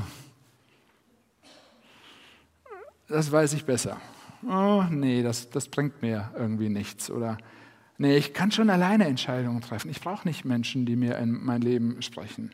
das 3.08 3.30
weiß 3.30 3.52
ich 3.52 3.64
besser. 3.64 4.00
Oh, 4.48 4.84
nee, 4.90 5.22
das, 5.22 5.50
das 5.50 5.68
bringt 5.68 6.00
mir 6.02 6.30
irgendwie 6.34 6.68
nichts. 6.68 7.10
Oder 7.10 7.36
nee, 8.02 8.16
ich 8.16 8.34
kann 8.34 8.50
schon 8.50 8.68
alleine 8.68 9.06
Entscheidungen 9.06 9.60
treffen. 9.60 9.88
Ich 9.88 10.00
brauche 10.00 10.26
nicht 10.26 10.44
Menschen, 10.44 10.84
die 10.86 10.96
mir 10.96 11.16
in 11.18 11.44
mein 11.44 11.62
Leben 11.62 12.02
sprechen. 12.02 12.52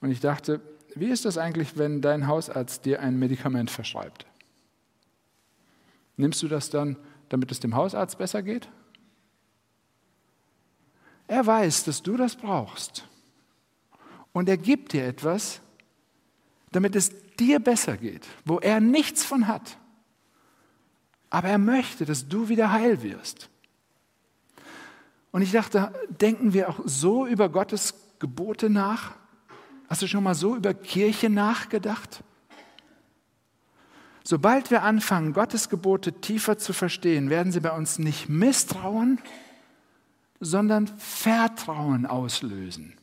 Und 0.00 0.10
ich 0.10 0.20
dachte, 0.20 0.62
wie 0.94 1.08
ist 1.10 1.26
das 1.26 1.36
eigentlich, 1.36 1.76
wenn 1.76 2.00
dein 2.00 2.26
Hausarzt 2.26 2.86
dir 2.86 3.00
ein 3.00 3.18
Medikament 3.18 3.70
verschreibt? 3.70 4.24
Nimmst 6.16 6.42
du 6.42 6.48
das 6.48 6.70
dann, 6.70 6.96
damit 7.28 7.52
es 7.52 7.60
dem 7.60 7.76
Hausarzt 7.76 8.16
besser 8.16 8.42
geht? 8.42 8.70
Er 11.26 11.46
weiß, 11.46 11.84
dass 11.84 12.02
du 12.02 12.16
das 12.16 12.36
brauchst. 12.36 13.06
Und 14.32 14.48
er 14.48 14.56
gibt 14.56 14.94
dir 14.94 15.06
etwas, 15.06 15.60
damit 16.72 16.96
es 16.96 17.12
dir 17.36 17.60
besser 17.60 17.98
geht, 17.98 18.26
wo 18.46 18.60
er 18.60 18.80
nichts 18.80 19.24
von 19.24 19.46
hat. 19.46 19.76
Aber 21.28 21.48
er 21.48 21.58
möchte, 21.58 22.06
dass 22.06 22.28
du 22.28 22.48
wieder 22.48 22.72
heil 22.72 23.02
wirst. 23.02 23.50
Und 25.38 25.42
ich 25.42 25.52
dachte, 25.52 25.92
denken 26.08 26.52
wir 26.52 26.68
auch 26.68 26.80
so 26.84 27.24
über 27.24 27.48
Gottes 27.48 27.94
Gebote 28.18 28.68
nach? 28.68 29.14
Hast 29.88 30.02
du 30.02 30.08
schon 30.08 30.24
mal 30.24 30.34
so 30.34 30.56
über 30.56 30.74
Kirche 30.74 31.30
nachgedacht? 31.30 32.24
Sobald 34.24 34.72
wir 34.72 34.82
anfangen, 34.82 35.32
Gottes 35.32 35.68
Gebote 35.68 36.14
tiefer 36.14 36.58
zu 36.58 36.72
verstehen, 36.72 37.30
werden 37.30 37.52
sie 37.52 37.60
bei 37.60 37.70
uns 37.70 38.00
nicht 38.00 38.28
Misstrauen, 38.28 39.20
sondern 40.40 40.88
Vertrauen 40.88 42.04
auslösen. 42.04 42.94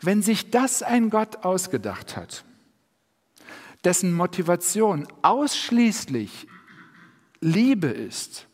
Wenn 0.00 0.22
sich 0.22 0.50
das 0.50 0.82
ein 0.82 1.10
Gott 1.10 1.44
ausgedacht 1.44 2.16
hat, 2.16 2.42
dessen 3.84 4.14
Motivation 4.14 5.06
ausschließlich 5.20 6.48
Liebe 7.42 7.88
ist 7.88 8.46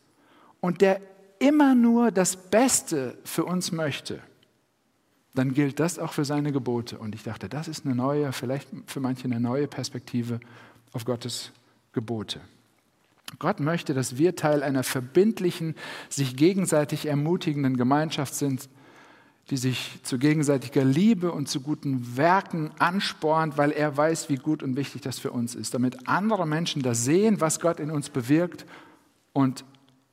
und 0.59 0.81
der 0.81 0.99
immer 1.43 1.75
nur 1.75 2.11
das 2.11 2.37
Beste 2.37 3.17
für 3.25 3.43
uns 3.43 3.73
möchte, 3.73 4.21
dann 5.35 5.53
gilt 5.53 5.79
das 5.79 5.99
auch 5.99 6.13
für 6.13 6.23
seine 6.23 6.53
Gebote. 6.53 6.97
Und 6.97 7.15
ich 7.15 7.23
dachte, 7.23 7.49
das 7.49 7.67
ist 7.67 7.85
eine 7.85 7.95
neue, 7.95 8.31
vielleicht 8.31 8.69
für 8.85 9.01
manche 9.01 9.25
eine 9.25 9.41
neue 9.41 9.67
Perspektive 9.67 10.39
auf 10.93 11.03
Gottes 11.03 11.51
Gebote. 11.91 12.39
Gott 13.39 13.59
möchte, 13.59 13.93
dass 13.93 14.17
wir 14.17 14.35
Teil 14.37 14.63
einer 14.63 14.83
verbindlichen, 14.83 15.75
sich 16.07 16.37
gegenseitig 16.37 17.07
ermutigenden 17.07 17.75
Gemeinschaft 17.75 18.35
sind, 18.35 18.69
die 19.49 19.57
sich 19.57 19.99
zu 20.03 20.19
gegenseitiger 20.19 20.85
Liebe 20.85 21.33
und 21.33 21.49
zu 21.49 21.59
guten 21.59 22.15
Werken 22.15 22.71
anspornt, 22.79 23.57
weil 23.57 23.71
er 23.71 23.97
weiß, 23.97 24.29
wie 24.29 24.37
gut 24.37 24.63
und 24.63 24.77
wichtig 24.77 25.01
das 25.01 25.19
für 25.19 25.31
uns 25.31 25.55
ist, 25.55 25.73
damit 25.73 26.07
andere 26.07 26.47
Menschen 26.47 26.81
das 26.83 27.03
sehen, 27.03 27.41
was 27.41 27.59
Gott 27.59 27.81
in 27.81 27.91
uns 27.91 28.09
bewirkt 28.09 28.65
und 29.33 29.65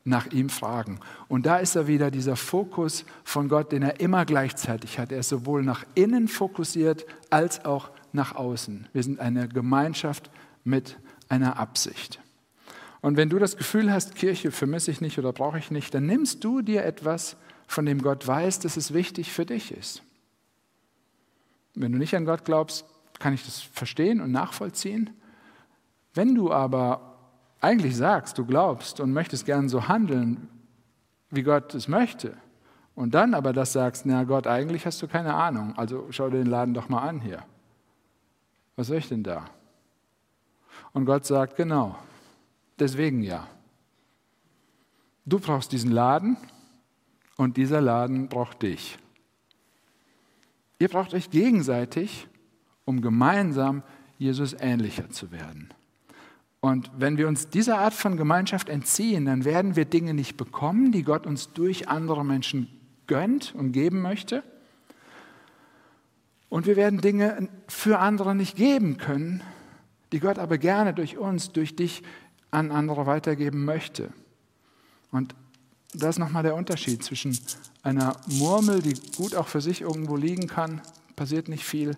nach 0.04 0.26
ihm 0.28 0.48
fragen. 0.48 1.00
Und 1.28 1.46
da 1.46 1.58
ist 1.58 1.76
er 1.76 1.86
wieder 1.86 2.10
dieser 2.10 2.36
Fokus 2.36 3.04
von 3.24 3.48
Gott, 3.48 3.72
den 3.72 3.82
er 3.82 4.00
immer 4.00 4.24
gleichzeitig 4.24 4.98
hat. 4.98 5.12
Er 5.12 5.20
ist 5.20 5.28
sowohl 5.28 5.62
nach 5.62 5.84
innen 5.94 6.28
fokussiert 6.28 7.04
als 7.28 7.64
auch 7.64 7.90
nach 8.12 8.34
außen. 8.34 8.88
Wir 8.92 9.02
sind 9.02 9.20
eine 9.20 9.48
Gemeinschaft 9.48 10.30
mit 10.64 10.98
einer 11.28 11.58
Absicht. 11.58 12.20
Und 13.02 13.16
wenn 13.16 13.30
du 13.30 13.38
das 13.38 13.56
Gefühl 13.56 13.92
hast, 13.92 14.14
Kirche 14.14 14.50
vermisse 14.50 14.90
ich 14.90 15.00
nicht 15.00 15.18
oder 15.18 15.32
brauche 15.32 15.58
ich 15.58 15.70
nicht, 15.70 15.94
dann 15.94 16.06
nimmst 16.06 16.44
du 16.44 16.60
dir 16.60 16.84
etwas, 16.84 17.36
von 17.66 17.86
dem 17.86 18.02
Gott 18.02 18.26
weiß, 18.26 18.58
dass 18.58 18.76
es 18.76 18.92
wichtig 18.92 19.32
für 19.32 19.46
dich 19.46 19.70
ist. 19.70 20.02
Wenn 21.74 21.92
du 21.92 21.98
nicht 21.98 22.16
an 22.16 22.24
Gott 22.24 22.44
glaubst, 22.44 22.84
kann 23.20 23.32
ich 23.32 23.44
das 23.44 23.60
verstehen 23.60 24.20
und 24.20 24.32
nachvollziehen. 24.32 25.10
Wenn 26.14 26.34
du 26.34 26.50
aber 26.50 27.09
eigentlich 27.60 27.96
sagst, 27.96 28.38
du 28.38 28.44
glaubst 28.44 29.00
und 29.00 29.12
möchtest 29.12 29.46
gern 29.46 29.68
so 29.68 29.88
handeln, 29.88 30.48
wie 31.30 31.42
Gott 31.42 31.74
es 31.74 31.88
möchte, 31.88 32.36
und 32.94 33.14
dann 33.14 33.34
aber 33.34 33.52
das 33.52 33.72
sagst, 33.72 34.04
na 34.04 34.24
Gott, 34.24 34.46
eigentlich 34.46 34.84
hast 34.86 35.00
du 35.00 35.08
keine 35.08 35.34
Ahnung, 35.34 35.76
also 35.76 36.06
schau 36.10 36.28
dir 36.28 36.38
den 36.38 36.46
Laden 36.46 36.74
doch 36.74 36.88
mal 36.88 37.06
an 37.06 37.20
hier. 37.20 37.44
Was 38.76 38.88
soll 38.88 38.98
ich 38.98 39.08
denn 39.08 39.22
da? 39.22 39.46
Und 40.92 41.04
Gott 41.04 41.24
sagt, 41.24 41.56
genau, 41.56 41.96
deswegen 42.78 43.22
ja. 43.22 43.46
Du 45.24 45.38
brauchst 45.38 45.72
diesen 45.72 45.92
Laden 45.92 46.36
und 47.36 47.56
dieser 47.56 47.80
Laden 47.80 48.28
braucht 48.28 48.62
dich. 48.62 48.98
Ihr 50.78 50.88
braucht 50.88 51.14
euch 51.14 51.30
gegenseitig, 51.30 52.26
um 52.84 53.02
gemeinsam 53.02 53.82
Jesus 54.18 54.54
ähnlicher 54.58 55.10
zu 55.10 55.30
werden. 55.30 55.72
Und 56.60 56.90
wenn 56.96 57.16
wir 57.16 57.26
uns 57.26 57.48
dieser 57.48 57.78
Art 57.78 57.94
von 57.94 58.16
Gemeinschaft 58.16 58.68
entziehen, 58.68 59.24
dann 59.24 59.44
werden 59.44 59.76
wir 59.76 59.86
Dinge 59.86 60.12
nicht 60.12 60.36
bekommen, 60.36 60.92
die 60.92 61.02
Gott 61.02 61.26
uns 61.26 61.52
durch 61.52 61.88
andere 61.88 62.24
Menschen 62.24 62.68
gönnt 63.06 63.54
und 63.54 63.72
geben 63.72 64.02
möchte. 64.02 64.42
Und 66.50 66.66
wir 66.66 66.76
werden 66.76 67.00
Dinge 67.00 67.48
für 67.68 67.98
andere 67.98 68.34
nicht 68.34 68.56
geben 68.56 68.98
können, 68.98 69.42
die 70.12 70.20
Gott 70.20 70.38
aber 70.38 70.58
gerne 70.58 70.92
durch 70.92 71.16
uns, 71.16 71.52
durch 71.52 71.76
dich 71.76 72.02
an 72.50 72.72
andere 72.72 73.06
weitergeben 73.06 73.64
möchte. 73.64 74.12
Und 75.12 75.34
das 75.94 76.16
ist 76.16 76.18
nochmal 76.18 76.42
der 76.42 76.54
Unterschied 76.54 77.02
zwischen 77.02 77.38
einer 77.82 78.16
Murmel, 78.26 78.82
die 78.82 78.94
gut 79.16 79.34
auch 79.34 79.48
für 79.48 79.60
sich 79.60 79.80
irgendwo 79.80 80.16
liegen 80.16 80.46
kann, 80.46 80.82
passiert 81.16 81.48
nicht 81.48 81.64
viel. 81.64 81.96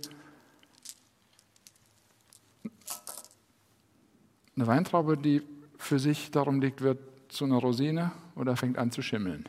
Eine 4.56 4.66
Weintraube, 4.66 5.16
die 5.16 5.42
für 5.78 5.98
sich 5.98 6.30
darum 6.30 6.60
liegt, 6.60 6.82
wird 6.82 6.98
zu 7.28 7.44
einer 7.44 7.56
Rosine 7.56 8.12
oder 8.34 8.56
fängt 8.56 8.78
an 8.78 8.90
zu 8.90 9.02
schimmeln. 9.02 9.48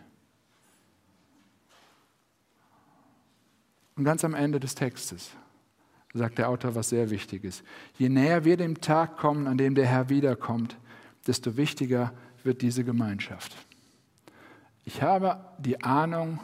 Und 3.96 4.06
ganz 4.06 4.24
am 4.24 4.34
Ende 4.34 4.60
des 4.60 4.76
Textes 4.76 5.32
sagt 6.13 6.38
der 6.38 6.50
Autor 6.50 6.76
was 6.76 6.89
sehr 6.89 7.10
Wichtiges. 7.10 7.63
Je 7.98 8.10
näher 8.10 8.46
wir 8.46 8.58
dem 8.58 8.82
Tag 8.82 9.18
kommen, 9.18 9.48
an 9.48 9.58
dem 9.58 9.76
der 9.76 9.86
Herr 9.86 10.10
wiederkommt, 10.10 10.78
desto 11.28 11.58
wichtiger 11.58 12.13
wird 12.44 12.62
diese 12.62 12.84
Gemeinschaft. 12.84 13.56
Ich 14.86 15.02
habe 15.02 15.39
die 15.60 15.82
Ahnung, 15.84 16.39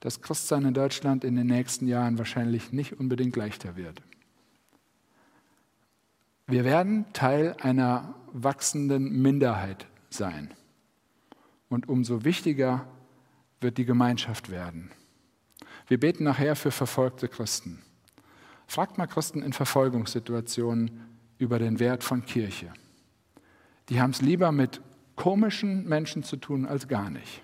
dass 0.00 0.20
Christsein 0.20 0.66
in 0.66 0.74
Deutschland 0.74 1.24
in 1.24 1.36
den 1.36 1.46
nächsten 1.46 1.86
Jahren 1.86 2.18
wahrscheinlich 2.18 2.72
nicht 2.72 2.98
unbedingt 3.00 3.36
leichter 3.36 3.76
wird. 3.76 4.02
Wir 6.46 6.64
werden 6.64 7.06
Teil 7.12 7.56
einer 7.60 8.14
wachsenden 8.32 9.22
Minderheit 9.22 9.86
sein. 10.10 10.52
Und 11.68 11.88
umso 11.88 12.24
wichtiger 12.24 12.86
wird 13.60 13.78
die 13.78 13.86
Gemeinschaft 13.86 14.50
werden. 14.50 14.90
Wir 15.86 15.98
beten 15.98 16.24
nachher 16.24 16.56
für 16.56 16.70
verfolgte 16.70 17.28
Christen. 17.28 17.82
Fragt 18.66 18.98
mal 18.98 19.06
Christen 19.06 19.42
in 19.42 19.52
Verfolgungssituationen 19.52 21.00
über 21.38 21.58
den 21.58 21.78
Wert 21.78 22.04
von 22.04 22.24
Kirche. 22.24 22.72
Die 23.88 24.00
haben 24.00 24.10
es 24.10 24.22
lieber 24.22 24.52
mit 24.52 24.80
komischen 25.16 25.86
Menschen 25.88 26.22
zu 26.22 26.36
tun 26.36 26.66
als 26.66 26.88
gar 26.88 27.10
nicht. 27.10 27.43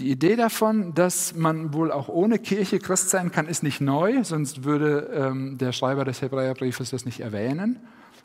Die 0.00 0.10
Idee 0.10 0.34
davon, 0.34 0.94
dass 0.94 1.34
man 1.34 1.74
wohl 1.74 1.92
auch 1.92 2.08
ohne 2.08 2.38
Kirche 2.38 2.78
Christ 2.78 3.10
sein 3.10 3.30
kann, 3.30 3.46
ist 3.46 3.62
nicht 3.62 3.82
neu, 3.82 4.24
sonst 4.24 4.64
würde 4.64 5.10
ähm, 5.12 5.58
der 5.58 5.72
Schreiber 5.72 6.06
des 6.06 6.22
Hebräerbriefes 6.22 6.88
das 6.88 7.04
nicht 7.04 7.20
erwähnen. 7.20 7.78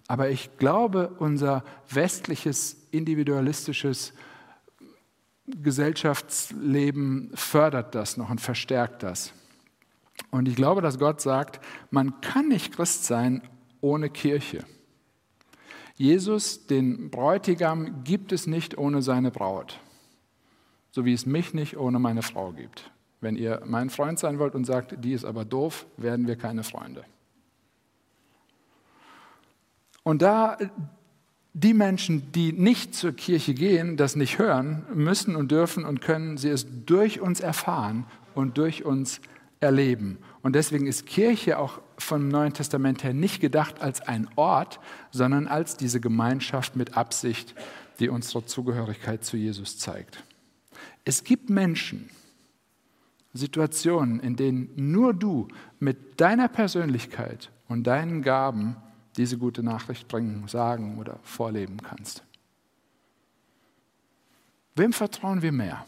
Aber 0.08 0.30
ich 0.30 0.58
glaube, 0.58 1.12
unser 1.20 1.66
westliches, 1.90 2.78
individualistisches 2.92 4.14
Gesellschaftsleben 5.48 7.32
fördert 7.34 7.94
das 7.94 8.16
noch 8.16 8.30
und 8.30 8.40
verstärkt 8.40 9.04
das. 9.04 9.34
Und 10.32 10.48
ich 10.48 10.56
glaube, 10.56 10.82
dass 10.82 10.98
Gott 10.98 11.20
sagt, 11.20 11.60
man 11.92 12.22
kann 12.22 12.48
nicht 12.48 12.74
Christ 12.74 13.04
sein 13.04 13.42
ohne 13.82 14.10
Kirche. 14.10 14.64
Jesus, 15.98 16.68
den 16.68 17.10
Bräutigam, 17.10 18.06
gibt 18.06 18.32
es 18.32 18.48
nicht 18.48 18.78
ohne 18.78 19.02
seine 19.02 19.30
Braut, 19.30 19.82
so 20.96 21.04
wie 21.04 21.12
es 21.12 21.26
mich 21.26 21.54
nicht 21.54 21.76
ohne 21.76 22.00
meine 22.00 22.22
Frau 22.22 22.54
gibt. 22.54 22.90
Wenn 23.20 23.36
ihr 23.36 23.62
mein 23.66 23.90
Freund 23.90 24.18
sein 24.18 24.40
wollt 24.40 24.56
und 24.56 24.64
sagt, 24.64 25.04
die 25.04 25.12
ist 25.12 25.26
aber 25.26 25.44
doof, 25.44 25.86
werden 25.98 26.26
wir 26.26 26.38
keine 26.38 26.64
Freunde. 26.64 27.04
Und 30.04 30.22
da 30.22 30.58
die 31.52 31.74
Menschen, 31.74 32.32
die 32.32 32.54
nicht 32.54 32.96
zur 32.96 33.12
Kirche 33.12 33.54
gehen, 33.54 33.98
das 33.98 34.16
nicht 34.16 34.40
hören, 34.40 34.86
müssen 34.94 35.36
und 35.36 35.52
dürfen 35.52 35.84
und 35.84 36.00
können 36.00 36.38
sie 36.38 36.50
es 36.50 36.66
durch 36.86 37.20
uns 37.20 37.42
erfahren 37.42 38.06
und 38.34 38.58
durch 38.58 38.86
uns 38.86 39.20
erleben. 39.60 40.18
Und 40.44 40.56
deswegen 40.56 40.88
ist 40.88 41.06
Kirche 41.06 41.60
auch 41.60 41.82
vom 41.98 42.30
Neuen 42.30 42.54
Testament 42.54 43.04
her 43.04 43.14
nicht 43.14 43.42
gedacht 43.42 43.82
als 43.82 44.00
ein 44.00 44.30
Ort, 44.38 44.80
sondern 45.12 45.48
als 45.48 45.76
diese 45.76 46.00
Gemeinschaft 46.00 46.78
mit 46.78 46.96
Absicht, 46.96 47.54
die 48.00 48.08
unsere 48.08 48.46
Zugehörigkeit 48.46 49.26
zu 49.26 49.36
Jesus 49.36 49.78
zeigt. 49.78 50.25
Es 51.06 51.24
gibt 51.24 51.50
Menschen, 51.50 52.10
Situationen, 53.34 54.20
in 54.20 54.36
denen 54.36 54.70
nur 54.76 55.14
du 55.14 55.48
mit 55.80 56.20
deiner 56.20 56.48
Persönlichkeit 56.48 57.52
und 57.68 57.84
deinen 57.84 58.22
Gaben 58.22 58.76
diese 59.18 59.38
gute 59.38 59.62
Nachricht 59.62 60.08
bringen, 60.08 60.48
sagen 60.48 60.98
oder 60.98 61.20
vorleben 61.24 61.78
kannst. 61.82 62.24
Wem 64.76 64.94
vertrauen 64.94 65.42
wir 65.42 65.52
mehr? 65.52 65.86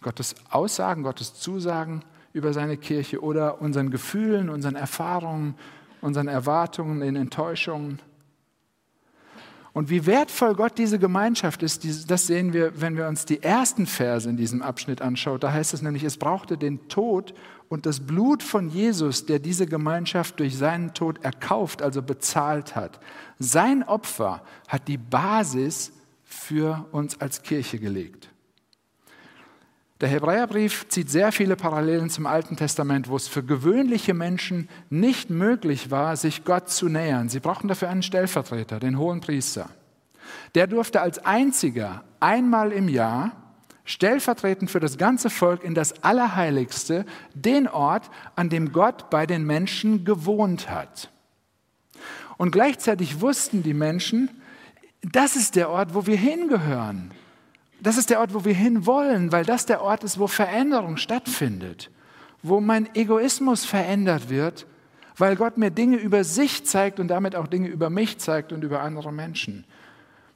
Gottes 0.00 0.34
Aussagen, 0.50 1.02
Gottes 1.02 1.34
Zusagen 1.34 2.02
über 2.32 2.52
seine 2.52 2.76
Kirche 2.76 3.22
oder 3.22 3.60
unseren 3.60 3.90
Gefühlen, 3.90 4.48
unseren 4.48 4.74
Erfahrungen, 4.74 5.54
unseren 6.00 6.28
Erwartungen, 6.28 7.00
den 7.00 7.16
Enttäuschungen? 7.16 8.00
Und 9.74 9.90
wie 9.90 10.06
wertvoll 10.06 10.54
Gott 10.54 10.78
diese 10.78 11.00
Gemeinschaft 11.00 11.64
ist, 11.64 12.08
das 12.08 12.28
sehen 12.28 12.52
wir, 12.52 12.80
wenn 12.80 12.96
wir 12.96 13.08
uns 13.08 13.26
die 13.26 13.42
ersten 13.42 13.86
Verse 13.86 14.30
in 14.30 14.36
diesem 14.36 14.62
Abschnitt 14.62 15.02
anschauen. 15.02 15.40
Da 15.40 15.52
heißt 15.52 15.74
es 15.74 15.82
nämlich, 15.82 16.04
es 16.04 16.16
brauchte 16.16 16.56
den 16.56 16.88
Tod 16.88 17.34
und 17.68 17.84
das 17.84 17.98
Blut 17.98 18.44
von 18.44 18.68
Jesus, 18.70 19.26
der 19.26 19.40
diese 19.40 19.66
Gemeinschaft 19.66 20.38
durch 20.38 20.56
seinen 20.56 20.94
Tod 20.94 21.24
erkauft, 21.24 21.82
also 21.82 22.02
bezahlt 22.02 22.76
hat. 22.76 23.00
Sein 23.40 23.82
Opfer 23.82 24.44
hat 24.68 24.86
die 24.86 24.96
Basis 24.96 25.92
für 26.22 26.86
uns 26.92 27.20
als 27.20 27.42
Kirche 27.42 27.80
gelegt. 27.80 28.28
Der 30.00 30.08
Hebräerbrief 30.08 30.88
zieht 30.88 31.08
sehr 31.08 31.30
viele 31.30 31.54
Parallelen 31.54 32.10
zum 32.10 32.26
Alten 32.26 32.56
Testament, 32.56 33.08
wo 33.08 33.16
es 33.16 33.28
für 33.28 33.44
gewöhnliche 33.44 34.12
Menschen 34.12 34.68
nicht 34.90 35.30
möglich 35.30 35.90
war, 35.90 36.16
sich 36.16 36.44
Gott 36.44 36.68
zu 36.68 36.88
nähern. 36.88 37.28
Sie 37.28 37.38
brauchten 37.38 37.68
dafür 37.68 37.90
einen 37.90 38.02
Stellvertreter, 38.02 38.80
den 38.80 38.98
hohen 38.98 39.20
Priester. 39.20 39.70
Der 40.56 40.66
durfte 40.66 41.00
als 41.00 41.24
einziger 41.24 42.02
einmal 42.18 42.72
im 42.72 42.88
Jahr 42.88 43.32
stellvertretend 43.84 44.70
für 44.70 44.80
das 44.80 44.98
ganze 44.98 45.30
Volk 45.30 45.62
in 45.62 45.74
das 45.74 46.02
Allerheiligste, 46.02 47.04
den 47.34 47.68
Ort, 47.68 48.10
an 48.34 48.48
dem 48.48 48.72
Gott 48.72 49.10
bei 49.10 49.26
den 49.26 49.44
Menschen 49.44 50.04
gewohnt 50.04 50.70
hat. 50.70 51.10
Und 52.36 52.50
gleichzeitig 52.50 53.20
wussten 53.20 53.62
die 53.62 53.74
Menschen, 53.74 54.30
das 55.02 55.36
ist 55.36 55.54
der 55.54 55.70
Ort, 55.70 55.94
wo 55.94 56.06
wir 56.06 56.16
hingehören. 56.16 57.12
Das 57.84 57.98
ist 57.98 58.08
der 58.08 58.20
Ort, 58.20 58.32
wo 58.32 58.46
wir 58.46 58.54
hinwollen, 58.54 59.30
weil 59.30 59.44
das 59.44 59.66
der 59.66 59.82
Ort 59.82 60.04
ist, 60.04 60.18
wo 60.18 60.26
Veränderung 60.26 60.96
stattfindet, 60.96 61.90
wo 62.42 62.58
mein 62.62 62.88
Egoismus 62.94 63.66
verändert 63.66 64.30
wird, 64.30 64.66
weil 65.18 65.36
Gott 65.36 65.58
mir 65.58 65.70
Dinge 65.70 65.98
über 65.98 66.24
sich 66.24 66.64
zeigt 66.64 66.98
und 66.98 67.08
damit 67.08 67.36
auch 67.36 67.46
Dinge 67.46 67.68
über 67.68 67.90
mich 67.90 68.16
zeigt 68.16 68.54
und 68.54 68.64
über 68.64 68.80
andere 68.80 69.12
Menschen. 69.12 69.66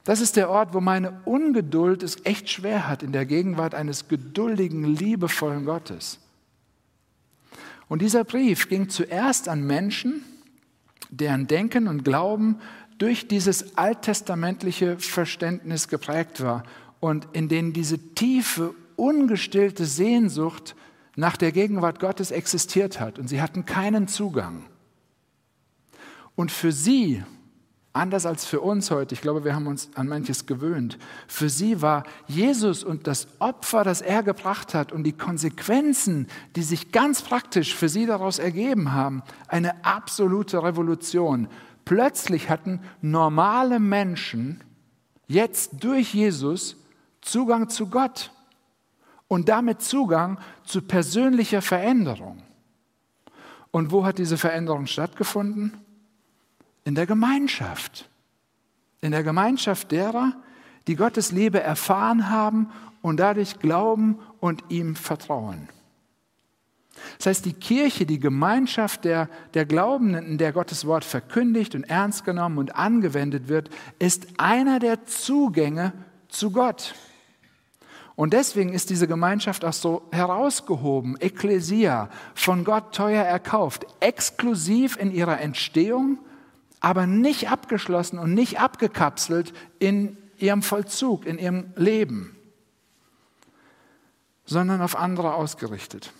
Das 0.03 0.21
ist 0.21 0.35
der 0.35 0.51
Ort, 0.51 0.75
wo 0.75 0.79
meine 0.79 1.21
Ungeduld 1.25 2.03
es 2.03 2.23
echt 2.23 2.51
schwer 2.51 2.87
hat 2.87 3.01
in 3.01 3.13
der 3.13 3.25
Gegenwart 3.25 3.73
eines 3.73 4.07
geduldigen, 4.07 4.83
liebevollen 4.83 5.65
Gottes. 5.65 6.19
Und 7.87 8.03
dieser 8.03 8.25
Brief 8.25 8.69
ging 8.69 8.89
zuerst 8.89 9.49
an 9.49 9.65
Menschen, 9.65 10.23
deren 11.09 11.47
Denken 11.47 11.87
und 11.87 12.05
Glauben 12.05 12.59
durch 12.99 13.27
dieses 13.27 13.75
alttestamentliche 13.75 14.99
Verständnis 14.99 15.87
geprägt 15.87 16.43
war 16.43 16.63
und 16.99 17.27
in 17.33 17.47
denen 17.47 17.73
diese 17.73 17.97
tiefe, 18.15 18.73
ungestillte 18.95 19.85
Sehnsucht 19.85 20.75
nach 21.15 21.37
der 21.37 21.51
Gegenwart 21.51 21.99
Gottes 21.99 22.31
existiert 22.31 22.99
hat. 22.99 23.19
Und 23.19 23.27
sie 23.27 23.41
hatten 23.41 23.65
keinen 23.65 24.07
Zugang. 24.07 24.65
Und 26.35 26.51
für 26.51 26.71
sie, 26.71 27.23
anders 27.91 28.25
als 28.25 28.45
für 28.45 28.61
uns 28.61 28.91
heute, 28.91 29.13
ich 29.13 29.21
glaube, 29.21 29.43
wir 29.43 29.53
haben 29.53 29.67
uns 29.67 29.89
an 29.95 30.07
manches 30.07 30.45
gewöhnt, 30.45 30.97
für 31.27 31.49
sie 31.49 31.81
war 31.81 32.03
Jesus 32.27 32.83
und 32.83 33.07
das 33.07 33.27
Opfer, 33.39 33.83
das 33.83 33.99
er 34.01 34.23
gebracht 34.23 34.73
hat 34.73 34.93
und 34.93 35.03
die 35.03 35.11
Konsequenzen, 35.11 36.27
die 36.55 36.63
sich 36.63 36.93
ganz 36.93 37.21
praktisch 37.21 37.75
für 37.75 37.89
sie 37.89 38.05
daraus 38.05 38.39
ergeben 38.39 38.93
haben, 38.93 39.23
eine 39.49 39.83
absolute 39.83 40.63
Revolution. 40.63 41.49
Plötzlich 41.83 42.49
hatten 42.49 42.79
normale 43.01 43.79
Menschen 43.79 44.63
jetzt 45.27 45.83
durch 45.83 46.13
Jesus 46.13 46.78
Zugang 47.21 47.69
zu 47.69 47.87
Gott 47.87 48.31
und 49.27 49.49
damit 49.49 49.81
Zugang 49.81 50.39
zu 50.63 50.81
persönlicher 50.81 51.61
Veränderung. 51.61 52.41
Und 53.71 53.91
wo 53.91 54.05
hat 54.05 54.17
diese 54.17 54.37
Veränderung 54.37 54.87
stattgefunden? 54.87 55.77
In 56.83 56.95
der 56.95 57.05
Gemeinschaft. 57.05 58.09
In 59.01 59.11
der 59.11 59.23
Gemeinschaft 59.23 59.91
derer, 59.91 60.33
die 60.87 60.95
Gottes 60.95 61.31
Liebe 61.31 61.61
erfahren 61.61 62.29
haben 62.29 62.71
und 63.01 63.19
dadurch 63.19 63.59
glauben 63.59 64.19
und 64.39 64.63
ihm 64.69 64.95
vertrauen. 64.95 65.69
Das 67.17 67.27
heißt, 67.27 67.45
die 67.45 67.53
Kirche, 67.53 68.05
die 68.05 68.19
Gemeinschaft 68.19 69.05
der, 69.05 69.29
der 69.53 69.65
Glaubenden, 69.65 70.25
in 70.25 70.37
der 70.37 70.51
Gottes 70.51 70.85
Wort 70.85 71.05
verkündigt 71.05 71.75
und 71.75 71.83
ernst 71.83 72.25
genommen 72.25 72.57
und 72.57 72.75
angewendet 72.75 73.47
wird, 73.47 73.69
ist 73.99 74.27
einer 74.37 74.79
der 74.79 75.05
Zugänge 75.05 75.93
zu 76.27 76.51
Gott. 76.51 76.93
Und 78.19 78.33
deswegen 78.33 78.73
ist 78.73 78.89
diese 78.89 79.07
Gemeinschaft 79.07 79.63
auch 79.63 79.71
so 79.71 80.01
herausgehoben, 80.11 81.15
Ekklesia, 81.21 82.09
von 82.35 82.65
Gott 82.65 82.93
teuer 82.93 83.23
erkauft, 83.23 83.87
exklusiv 84.01 84.97
in 84.97 85.13
ihrer 85.13 85.39
Entstehung, 85.39 86.19
aber 86.81 87.07
nicht 87.07 87.49
abgeschlossen 87.49 88.19
und 88.19 88.33
nicht 88.33 88.59
abgekapselt 88.59 89.53
in 89.79 90.17
ihrem 90.37 90.63
Vollzug, 90.63 91.25
in 91.25 91.39
ihrem 91.39 91.71
Leben, 91.77 92.35
sondern 94.43 94.81
auf 94.81 94.97
andere 94.97 95.33
ausgerichtet. 95.33 96.11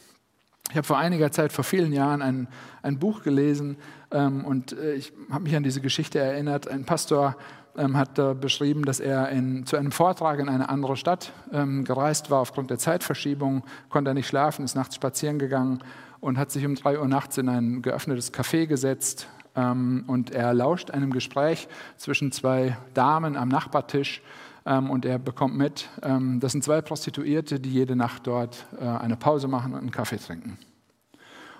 Ich 0.70 0.78
habe 0.78 0.88
vor 0.88 1.00
einiger 1.00 1.34
Zeit, 1.34 1.52
vor 1.52 1.66
vielen 1.66 1.92
Jahren, 1.92 2.22
ein, 2.22 2.48
ein 2.82 2.98
Buch 2.98 3.24
gelesen 3.24 3.76
ähm, 4.12 4.46
und 4.46 4.72
äh, 4.72 4.94
ich 4.94 5.12
habe 5.32 5.44
mich 5.44 5.56
an 5.58 5.64
diese 5.64 5.82
Geschichte 5.82 6.20
erinnert. 6.20 6.70
Ein 6.70 6.86
Pastor 6.86 7.36
ähm, 7.80 7.98
hat 7.98 8.20
äh, 8.20 8.34
beschrieben, 8.34 8.84
dass 8.84 9.00
er 9.00 9.30
in, 9.30 9.65
zu 9.65 9.78
einem 9.78 9.92
Vortrag 9.92 10.39
in 10.39 10.50
eine 10.50 10.70
andere 10.70 10.98
Stadt 10.98 11.32
ähm, 11.52 11.86
gereist 11.86 12.30
war. 12.30 12.42
Aufgrund 12.42 12.70
der 12.70 12.78
Zeitverschiebung 12.78 13.63
konnte 13.89 14.12
er 14.12 14.13
nicht 14.13 14.28
schlafen, 14.28 14.65
ist 14.65 14.76
nachts 14.76 14.96
spazieren 14.96 15.39
gegangen 15.39 15.80
und 16.20 16.38
hat 16.38 16.52
sich 16.52 16.65
um 16.65 16.76
drei 16.76 17.00
Uhr 17.00 17.08
nachts 17.08 17.38
in 17.38 17.50
ein 17.50 17.82
geöffnetes 17.82 18.34
Café 18.34 18.68
gesetzt. 18.68 19.28
Ähm, 19.56 20.04
und 20.08 20.32
er 20.32 20.54
lauscht 20.54 20.92
einem 20.92 21.12
Gespräch 21.12 21.68
zwischen 21.98 22.32
zwei 22.32 22.78
Damen 22.94 23.36
am 23.36 23.50
Nachbartisch 23.50 24.22
ähm, 24.65 24.89
und 24.89 25.06
er 25.06 25.18
bekommt 25.18 25.56
mit, 25.56 25.89
ähm, 26.04 26.39
das 26.39 26.52
sind 26.52 26.63
zwei 26.63 26.82
Prostituierte, 26.82 27.60
die 27.60 27.72
jede 27.72 27.96
Nacht 27.96 28.28
dort 28.28 28.68
äh, 28.80 28.86
eine 28.86 29.15
Pause 29.15 29.48
machen 29.48 29.74
und 29.74 29.80
einen 29.80 29.92
Kaffee 29.92 30.18
trinken. 30.18 30.58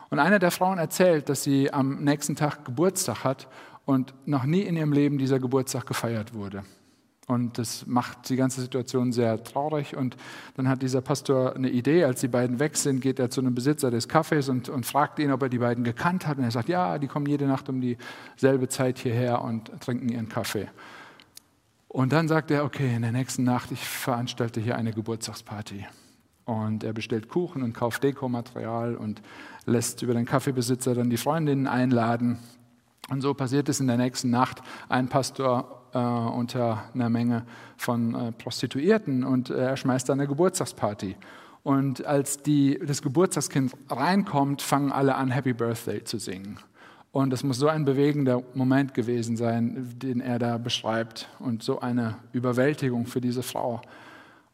Und 0.10 0.20
eine 0.20 0.40
der 0.40 0.52
Frauen 0.52 0.80
erzählt, 0.80 1.30
dass 1.30 1.44
sie 1.44 1.72
am 1.72 2.04
nächsten 2.04 2.36
Tag 2.36 2.66
Geburtstag 2.66 3.24
hat 3.24 3.48
und 3.90 4.14
noch 4.28 4.44
nie 4.44 4.62
in 4.62 4.78
ihrem 4.78 4.94
Leben 4.94 5.18
dieser 5.18 5.40
Geburtstag 5.40 5.88
gefeiert 5.88 6.36
wurde. 6.36 6.64
Und 7.26 7.58
das 7.58 7.88
macht 7.88 8.30
die 8.30 8.36
ganze 8.36 8.62
Situation 8.62 9.12
sehr 9.12 9.44
traurig. 9.44 9.98
Und 9.98 10.16
dann 10.56 10.70
hat 10.70 10.84
dieser 10.84 11.02
Pastor 11.02 11.56
eine 11.56 11.72
Idee, 11.72 12.04
als 12.04 12.22
die 12.22 12.28
beiden 12.28 12.60
weg 12.60 12.78
sind, 12.78 13.02
geht 13.02 13.18
er 13.18 13.32
zu 13.32 13.42
einem 13.42 13.56
Besitzer 13.56 13.90
des 13.90 14.08
Cafés 14.08 14.48
und, 14.48 14.70
und 14.70 14.86
fragt 14.86 15.18
ihn, 15.18 15.32
ob 15.32 15.42
er 15.42 15.50
die 15.50 15.58
beiden 15.58 15.84
gekannt 15.84 16.28
hat. 16.28 16.38
Und 16.38 16.44
er 16.44 16.52
sagt, 16.52 16.70
ja, 16.70 17.00
die 17.00 17.08
kommen 17.08 17.26
jede 17.26 17.48
Nacht 17.48 17.68
um 17.68 17.82
dieselbe 17.82 18.70
Zeit 18.70 19.00
hierher 19.00 19.42
und 19.42 19.72
trinken 19.82 20.10
ihren 20.10 20.30
Kaffee. 20.30 20.68
Und 21.88 22.14
dann 22.14 22.28
sagt 22.28 22.52
er, 22.52 22.66
okay, 22.66 22.96
in 22.96 23.02
der 23.02 23.12
nächsten 23.12 23.44
Nacht, 23.44 23.72
ich 23.72 23.84
veranstalte 23.84 24.62
hier 24.62 24.76
eine 24.76 24.94
Geburtstagsparty. 24.94 25.88
Und 26.46 26.84
er 26.84 26.94
bestellt 26.94 27.28
Kuchen 27.28 27.64
und 27.64 27.74
kauft 27.74 28.04
Dekomaterial 28.04 28.96
und 28.96 29.20
lässt 29.66 30.04
über 30.04 30.14
den 30.14 30.26
Kaffeebesitzer 30.26 30.94
dann 30.94 31.10
die 31.10 31.18
Freundinnen 31.18 31.66
einladen. 31.66 32.38
Und 33.10 33.22
so 33.22 33.34
passiert 33.34 33.70
es 33.70 33.80
in 33.80 33.88
der 33.88 33.98
nächsten 33.98 34.30
Nacht. 34.30 34.62
Ein 34.88 35.08
Pastor 35.08 35.80
äh, 35.94 35.98
unter 35.98 36.84
einer 36.94 37.10
Menge 37.10 37.46
von 37.78 38.14
äh, 38.14 38.32
Prostituierten 38.32 39.24
und 39.24 39.50
er 39.50 39.78
schmeißt 39.78 40.10
dann 40.10 40.20
eine 40.20 40.28
Geburtstagsparty. 40.28 41.16
Und 41.64 42.06
als 42.06 42.42
die, 42.42 42.80
das 42.86 43.02
Geburtstagskind 43.02 43.74
reinkommt, 43.90 44.62
fangen 44.62 44.92
alle 44.92 45.16
an, 45.16 45.32
Happy 45.32 45.54
Birthday 45.54 46.04
zu 46.04 46.18
singen. 46.18 46.60
Und 47.12 47.34
es 47.34 47.44
muss 47.44 47.58
so 47.58 47.68
ein 47.68 47.86
bewegender 47.86 48.44
Moment 48.54 48.94
gewesen 48.94 49.36
sein, 49.36 49.94
den 49.98 50.22
er 50.22 50.38
da 50.38 50.58
beschreibt 50.58 51.28
und 51.40 51.64
so 51.64 51.80
eine 51.80 52.16
Überwältigung 52.34 53.08
für 53.08 53.20
diese 53.20 53.42
Frau. 53.42 53.82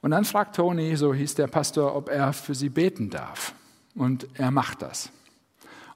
Und 0.02 0.12
dann 0.12 0.24
fragt 0.24 0.56
Tony, 0.56 0.96
so 0.96 1.14
hieß 1.14 1.36
der 1.36 1.48
Pastor, 1.48 1.96
ob 1.96 2.10
er 2.10 2.32
für 2.32 2.56
sie 2.56 2.70
beten 2.70 3.10
darf. 3.10 3.54
Und 3.96 4.28
er 4.36 4.52
macht 4.52 4.82
das. 4.82 5.12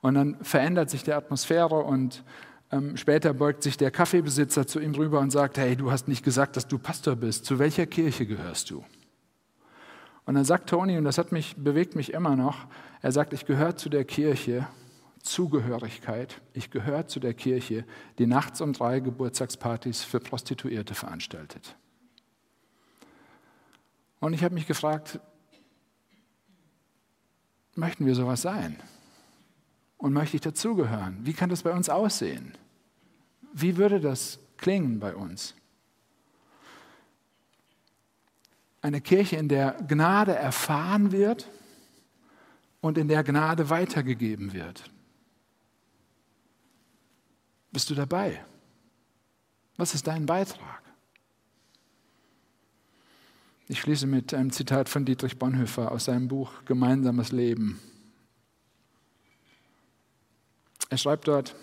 Und 0.01 0.15
dann 0.15 0.37
verändert 0.43 0.89
sich 0.89 1.03
die 1.03 1.13
Atmosphäre 1.13 1.75
und 1.75 2.23
ähm, 2.71 2.95
später 2.97 3.33
beugt 3.33 3.63
sich 3.63 3.77
der 3.77 3.91
Kaffeebesitzer 3.91 4.67
zu 4.67 4.79
ihm 4.79 4.93
rüber 4.95 5.19
und 5.19 5.31
sagt, 5.31 5.57
hey, 5.57 5.75
du 5.75 5.91
hast 5.91 6.07
nicht 6.07 6.23
gesagt, 6.23 6.55
dass 6.55 6.67
du 6.67 6.77
Pastor 6.77 7.15
bist. 7.15 7.45
Zu 7.45 7.59
welcher 7.59 7.85
Kirche 7.85 8.25
gehörst 8.25 8.69
du? 8.69 8.83
Und 10.25 10.35
dann 10.35 10.45
sagt 10.45 10.69
Tony, 10.69 10.97
und 10.97 11.05
das 11.05 11.17
hat 11.17 11.31
mich, 11.31 11.55
bewegt 11.57 11.95
mich 11.95 12.13
immer 12.13 12.35
noch, 12.35 12.67
er 13.01 13.11
sagt, 13.11 13.33
ich 13.33 13.45
gehöre 13.45 13.75
zu 13.75 13.89
der 13.89 14.05
Kirche, 14.05 14.67
Zugehörigkeit. 15.23 16.41
Ich 16.53 16.71
gehöre 16.71 17.07
zu 17.07 17.19
der 17.19 17.33
Kirche, 17.33 17.85
die 18.17 18.27
nachts 18.27 18.61
um 18.61 18.73
drei 18.73 18.99
Geburtstagspartys 18.99 20.03
für 20.03 20.19
Prostituierte 20.19 20.95
veranstaltet. 20.95 21.75
Und 24.19 24.33
ich 24.33 24.43
habe 24.43 24.53
mich 24.53 24.67
gefragt, 24.67 25.19
möchten 27.75 28.05
wir 28.05 28.15
sowas 28.15 28.41
sein? 28.41 28.77
Und 29.99 30.13
möchte 30.13 30.37
ich 30.37 30.41
dazugehören? 30.41 31.19
Wie 31.23 31.33
kann 31.33 31.49
das 31.49 31.61
bei 31.61 31.71
uns 31.71 31.89
aussehen? 31.89 32.53
Wie 33.53 33.77
würde 33.77 33.99
das 33.99 34.39
klingen 34.57 34.99
bei 34.99 35.13
uns? 35.13 35.53
Eine 38.81 39.01
Kirche, 39.01 39.35
in 39.35 39.49
der 39.49 39.73
Gnade 39.87 40.33
erfahren 40.33 41.11
wird 41.11 41.49
und 42.79 42.97
in 42.97 43.09
der 43.09 43.25
Gnade 43.25 43.69
weitergegeben 43.69 44.53
wird. 44.53 44.89
Bist 47.71 47.89
du 47.89 47.93
dabei? 47.93 48.41
Was 49.75 49.93
ist 49.93 50.07
dein 50.07 50.25
Beitrag? 50.25 50.81
Ich 53.67 53.81
schließe 53.81 54.07
mit 54.07 54.33
einem 54.33 54.51
Zitat 54.51 54.87
von 54.87 55.03
Dietrich 55.03 55.37
Bonhoeffer 55.37 55.91
aus 55.91 56.05
seinem 56.05 56.29
Buch 56.29 56.51
Gemeinsames 56.65 57.33
Leben. 57.33 57.79
Er 60.89 60.97
schreibt 60.97 61.27
dort, 61.27 61.55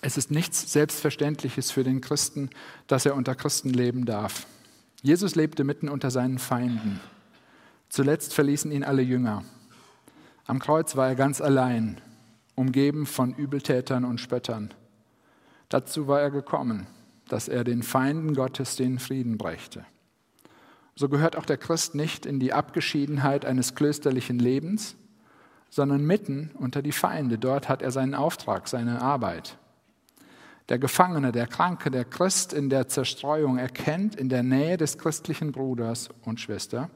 es 0.00 0.16
ist 0.16 0.30
nichts 0.30 0.72
Selbstverständliches 0.72 1.70
für 1.70 1.82
den 1.82 2.00
Christen, 2.00 2.50
dass 2.86 3.04
er 3.04 3.16
unter 3.16 3.34
Christen 3.34 3.70
leben 3.70 4.06
darf. 4.06 4.46
Jesus 5.02 5.34
lebte 5.34 5.64
mitten 5.64 5.88
unter 5.88 6.10
seinen 6.10 6.38
Feinden. 6.38 7.00
Zuletzt 7.88 8.34
verließen 8.34 8.70
ihn 8.70 8.84
alle 8.84 9.02
Jünger. 9.02 9.44
Am 10.46 10.58
Kreuz 10.60 10.96
war 10.96 11.08
er 11.08 11.14
ganz 11.14 11.40
allein, 11.40 12.00
umgeben 12.54 13.06
von 13.06 13.34
Übeltätern 13.34 14.04
und 14.04 14.20
Spöttern. 14.20 14.72
Dazu 15.68 16.06
war 16.06 16.20
er 16.20 16.30
gekommen, 16.30 16.86
dass 17.28 17.48
er 17.48 17.64
den 17.64 17.82
Feinden 17.82 18.34
Gottes 18.34 18.76
den 18.76 18.98
Frieden 18.98 19.36
brächte. 19.36 19.84
So 20.94 21.08
gehört 21.08 21.36
auch 21.36 21.44
der 21.44 21.58
Christ 21.58 21.94
nicht 21.94 22.26
in 22.26 22.40
die 22.40 22.52
Abgeschiedenheit 22.52 23.44
eines 23.44 23.74
klösterlichen 23.74 24.38
Lebens, 24.38 24.96
sondern 25.70 26.04
mitten 26.04 26.50
unter 26.54 26.82
die 26.82 26.92
Feinde. 26.92 27.38
Dort 27.38 27.68
hat 27.68 27.82
er 27.82 27.90
seinen 27.90 28.14
Auftrag, 28.14 28.68
seine 28.68 29.02
Arbeit. 29.02 29.58
Der 30.68 30.78
Gefangene, 30.78 31.32
der 31.32 31.46
Kranke, 31.46 31.90
der 31.90 32.04
Christ 32.04 32.52
in 32.52 32.68
der 32.68 32.88
Zerstreuung 32.88 33.58
erkennt 33.58 34.16
in 34.16 34.28
der 34.28 34.42
Nähe 34.42 34.76
des 34.76 34.98
christlichen 34.98 35.52
Bruders 35.52 36.10
und 36.24 36.40
Schwester 36.40 36.90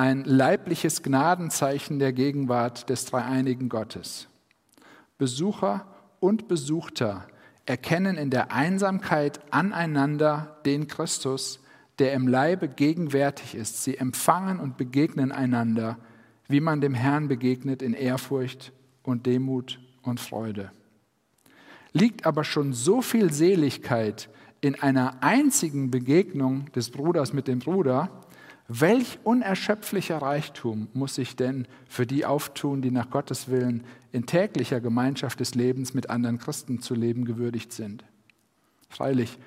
ein 0.00 0.24
leibliches 0.24 1.02
Gnadenzeichen 1.02 1.98
der 1.98 2.14
Gegenwart 2.14 2.88
des 2.88 3.04
dreieinigen 3.04 3.68
Gottes. 3.68 4.28
Besucher 5.18 5.86
und 6.20 6.48
Besuchter 6.48 7.26
erkennen 7.66 8.16
in 8.16 8.30
der 8.30 8.50
Einsamkeit 8.50 9.40
aneinander 9.50 10.56
den 10.64 10.86
Christus, 10.86 11.60
der 11.98 12.14
im 12.14 12.28
Leibe 12.28 12.68
gegenwärtig 12.68 13.54
ist. 13.54 13.84
Sie 13.84 13.98
empfangen 13.98 14.58
und 14.58 14.78
begegnen 14.78 15.32
einander, 15.32 15.98
wie 16.50 16.60
man 16.60 16.80
dem 16.80 16.94
Herrn 16.94 17.28
begegnet 17.28 17.80
in 17.80 17.94
Ehrfurcht 17.94 18.72
und 19.02 19.26
Demut 19.26 19.80
und 20.02 20.20
Freude. 20.20 20.72
Liegt 21.92 22.26
aber 22.26 22.44
schon 22.44 22.72
so 22.72 23.02
viel 23.02 23.32
Seligkeit 23.32 24.28
in 24.60 24.74
einer 24.80 25.22
einzigen 25.22 25.90
Begegnung 25.90 26.70
des 26.72 26.90
Bruders 26.90 27.32
mit 27.32 27.48
dem 27.48 27.60
Bruder, 27.60 28.10
Welch 28.72 29.18
unerschöpflicher 29.24 30.18
Reichtum 30.18 30.86
muss 30.92 31.16
sich 31.16 31.34
denn 31.34 31.66
für 31.88 32.06
die 32.06 32.24
auftun, 32.24 32.82
die 32.82 32.92
nach 32.92 33.10
Gottes 33.10 33.48
Willen 33.48 33.82
in 34.12 34.26
täglicher 34.26 34.80
Gemeinschaft 34.80 35.40
des 35.40 35.56
Lebens 35.56 35.92
mit 35.92 36.08
anderen 36.08 36.38
Christen 36.38 36.80
zu 36.80 36.94
leben 36.94 37.24
gewürdigt 37.24 37.72
sind. 37.72 38.04
Freilich, 38.88 39.38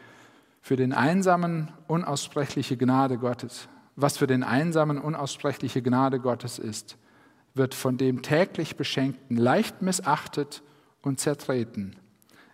für 0.62 0.76
den 0.76 0.92
Einsamen 0.92 1.72
unaussprechliche 1.88 2.76
Gnade 2.76 3.18
Gottes, 3.18 3.70
was 3.96 4.18
für 4.18 4.28
den 4.28 4.44
Einsamen 4.44 5.00
unaussprechliche 5.00 5.82
Gnade 5.82 6.20
Gottes 6.20 6.60
ist, 6.60 6.98
wird 7.54 7.76
von 7.76 7.98
dem 7.98 8.22
täglich 8.22 8.76
Beschenkten 8.76 9.38
leicht 9.38 9.82
missachtet 9.82 10.64
und 11.02 11.20
zertreten. 11.20 11.96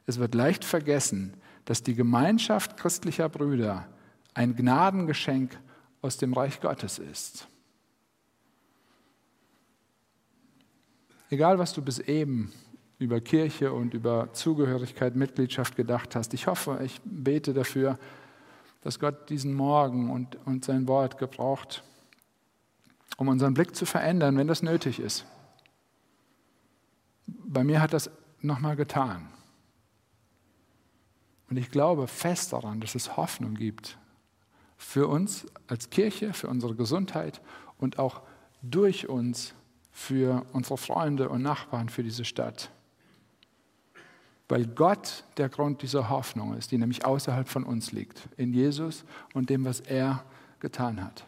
Es 0.05 0.19
wird 0.19 0.35
leicht 0.35 0.65
vergessen, 0.65 1.33
dass 1.65 1.83
die 1.83 1.95
Gemeinschaft 1.95 2.77
christlicher 2.77 3.29
Brüder 3.29 3.87
ein 4.33 4.55
Gnadengeschenk 4.55 5.57
aus 6.01 6.17
dem 6.17 6.33
Reich 6.33 6.59
Gottes 6.59 6.99
ist. 6.99 7.47
Egal, 11.29 11.59
was 11.59 11.73
du 11.73 11.81
bis 11.81 11.99
eben 11.99 12.51
über 12.97 13.21
Kirche 13.21 13.71
und 13.71 13.93
über 13.93 14.33
Zugehörigkeit, 14.33 15.15
Mitgliedschaft 15.15 15.75
gedacht 15.75 16.15
hast. 16.15 16.33
Ich 16.33 16.47
hoffe, 16.47 16.79
ich 16.83 16.99
bete 17.05 17.53
dafür, 17.53 17.97
dass 18.81 18.99
Gott 18.99 19.29
diesen 19.29 19.53
Morgen 19.53 20.09
und, 20.09 20.37
und 20.45 20.65
sein 20.65 20.87
Wort 20.87 21.17
gebraucht, 21.17 21.83
um 23.17 23.27
unseren 23.27 23.53
Blick 23.53 23.75
zu 23.75 23.85
verändern, 23.85 24.37
wenn 24.37 24.47
das 24.47 24.61
nötig 24.61 24.99
ist. 24.99 25.25
Bei 27.27 27.63
mir 27.63 27.81
hat 27.81 27.93
das 27.93 28.09
nochmal 28.41 28.75
getan. 28.75 29.27
Und 31.49 31.57
ich 31.57 31.71
glaube 31.71 32.07
fest 32.07 32.53
daran, 32.53 32.79
dass 32.79 32.95
es 32.95 33.17
Hoffnung 33.17 33.55
gibt 33.55 33.97
für 34.77 35.07
uns 35.07 35.45
als 35.67 35.89
Kirche, 35.89 36.33
für 36.33 36.47
unsere 36.47 36.75
Gesundheit 36.75 37.41
und 37.77 37.99
auch 37.99 38.21
durch 38.61 39.09
uns 39.09 39.53
für 39.91 40.45
unsere 40.53 40.77
Freunde 40.77 41.29
und 41.29 41.41
Nachbarn, 41.41 41.89
für 41.89 42.03
diese 42.03 42.23
Stadt. 42.23 42.71
Weil 44.49 44.65
Gott 44.65 45.23
der 45.37 45.47
Grund 45.47 45.83
dieser 45.83 46.09
Hoffnung 46.09 46.55
ist, 46.55 46.71
die 46.71 46.77
nämlich 46.77 47.05
außerhalb 47.05 47.47
von 47.47 47.63
uns 47.63 47.91
liegt, 47.91 48.27
in 48.35 48.51
Jesus 48.51 49.05
und 49.33 49.49
dem, 49.49 49.63
was 49.63 49.79
er 49.79 50.25
getan 50.59 51.03
hat. 51.03 51.25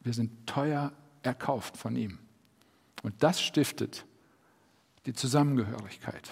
Wir 0.00 0.14
sind 0.14 0.46
teuer 0.46 0.92
erkauft 1.22 1.76
von 1.76 1.96
ihm. 1.96 2.18
Und 3.02 3.22
das 3.22 3.42
stiftet 3.42 4.06
die 5.04 5.12
Zusammengehörigkeit. 5.12 6.30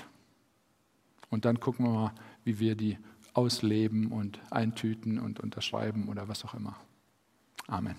Und 1.28 1.44
dann 1.44 1.60
gucken 1.60 1.86
wir 1.86 1.92
mal, 1.92 2.12
wie 2.44 2.58
wir 2.58 2.76
die 2.76 2.98
ausleben 3.34 4.12
und 4.12 4.40
eintüten 4.50 5.18
und 5.18 5.40
unterschreiben 5.40 6.08
oder 6.08 6.28
was 6.28 6.44
auch 6.44 6.54
immer. 6.54 6.76
Amen. 7.66 7.96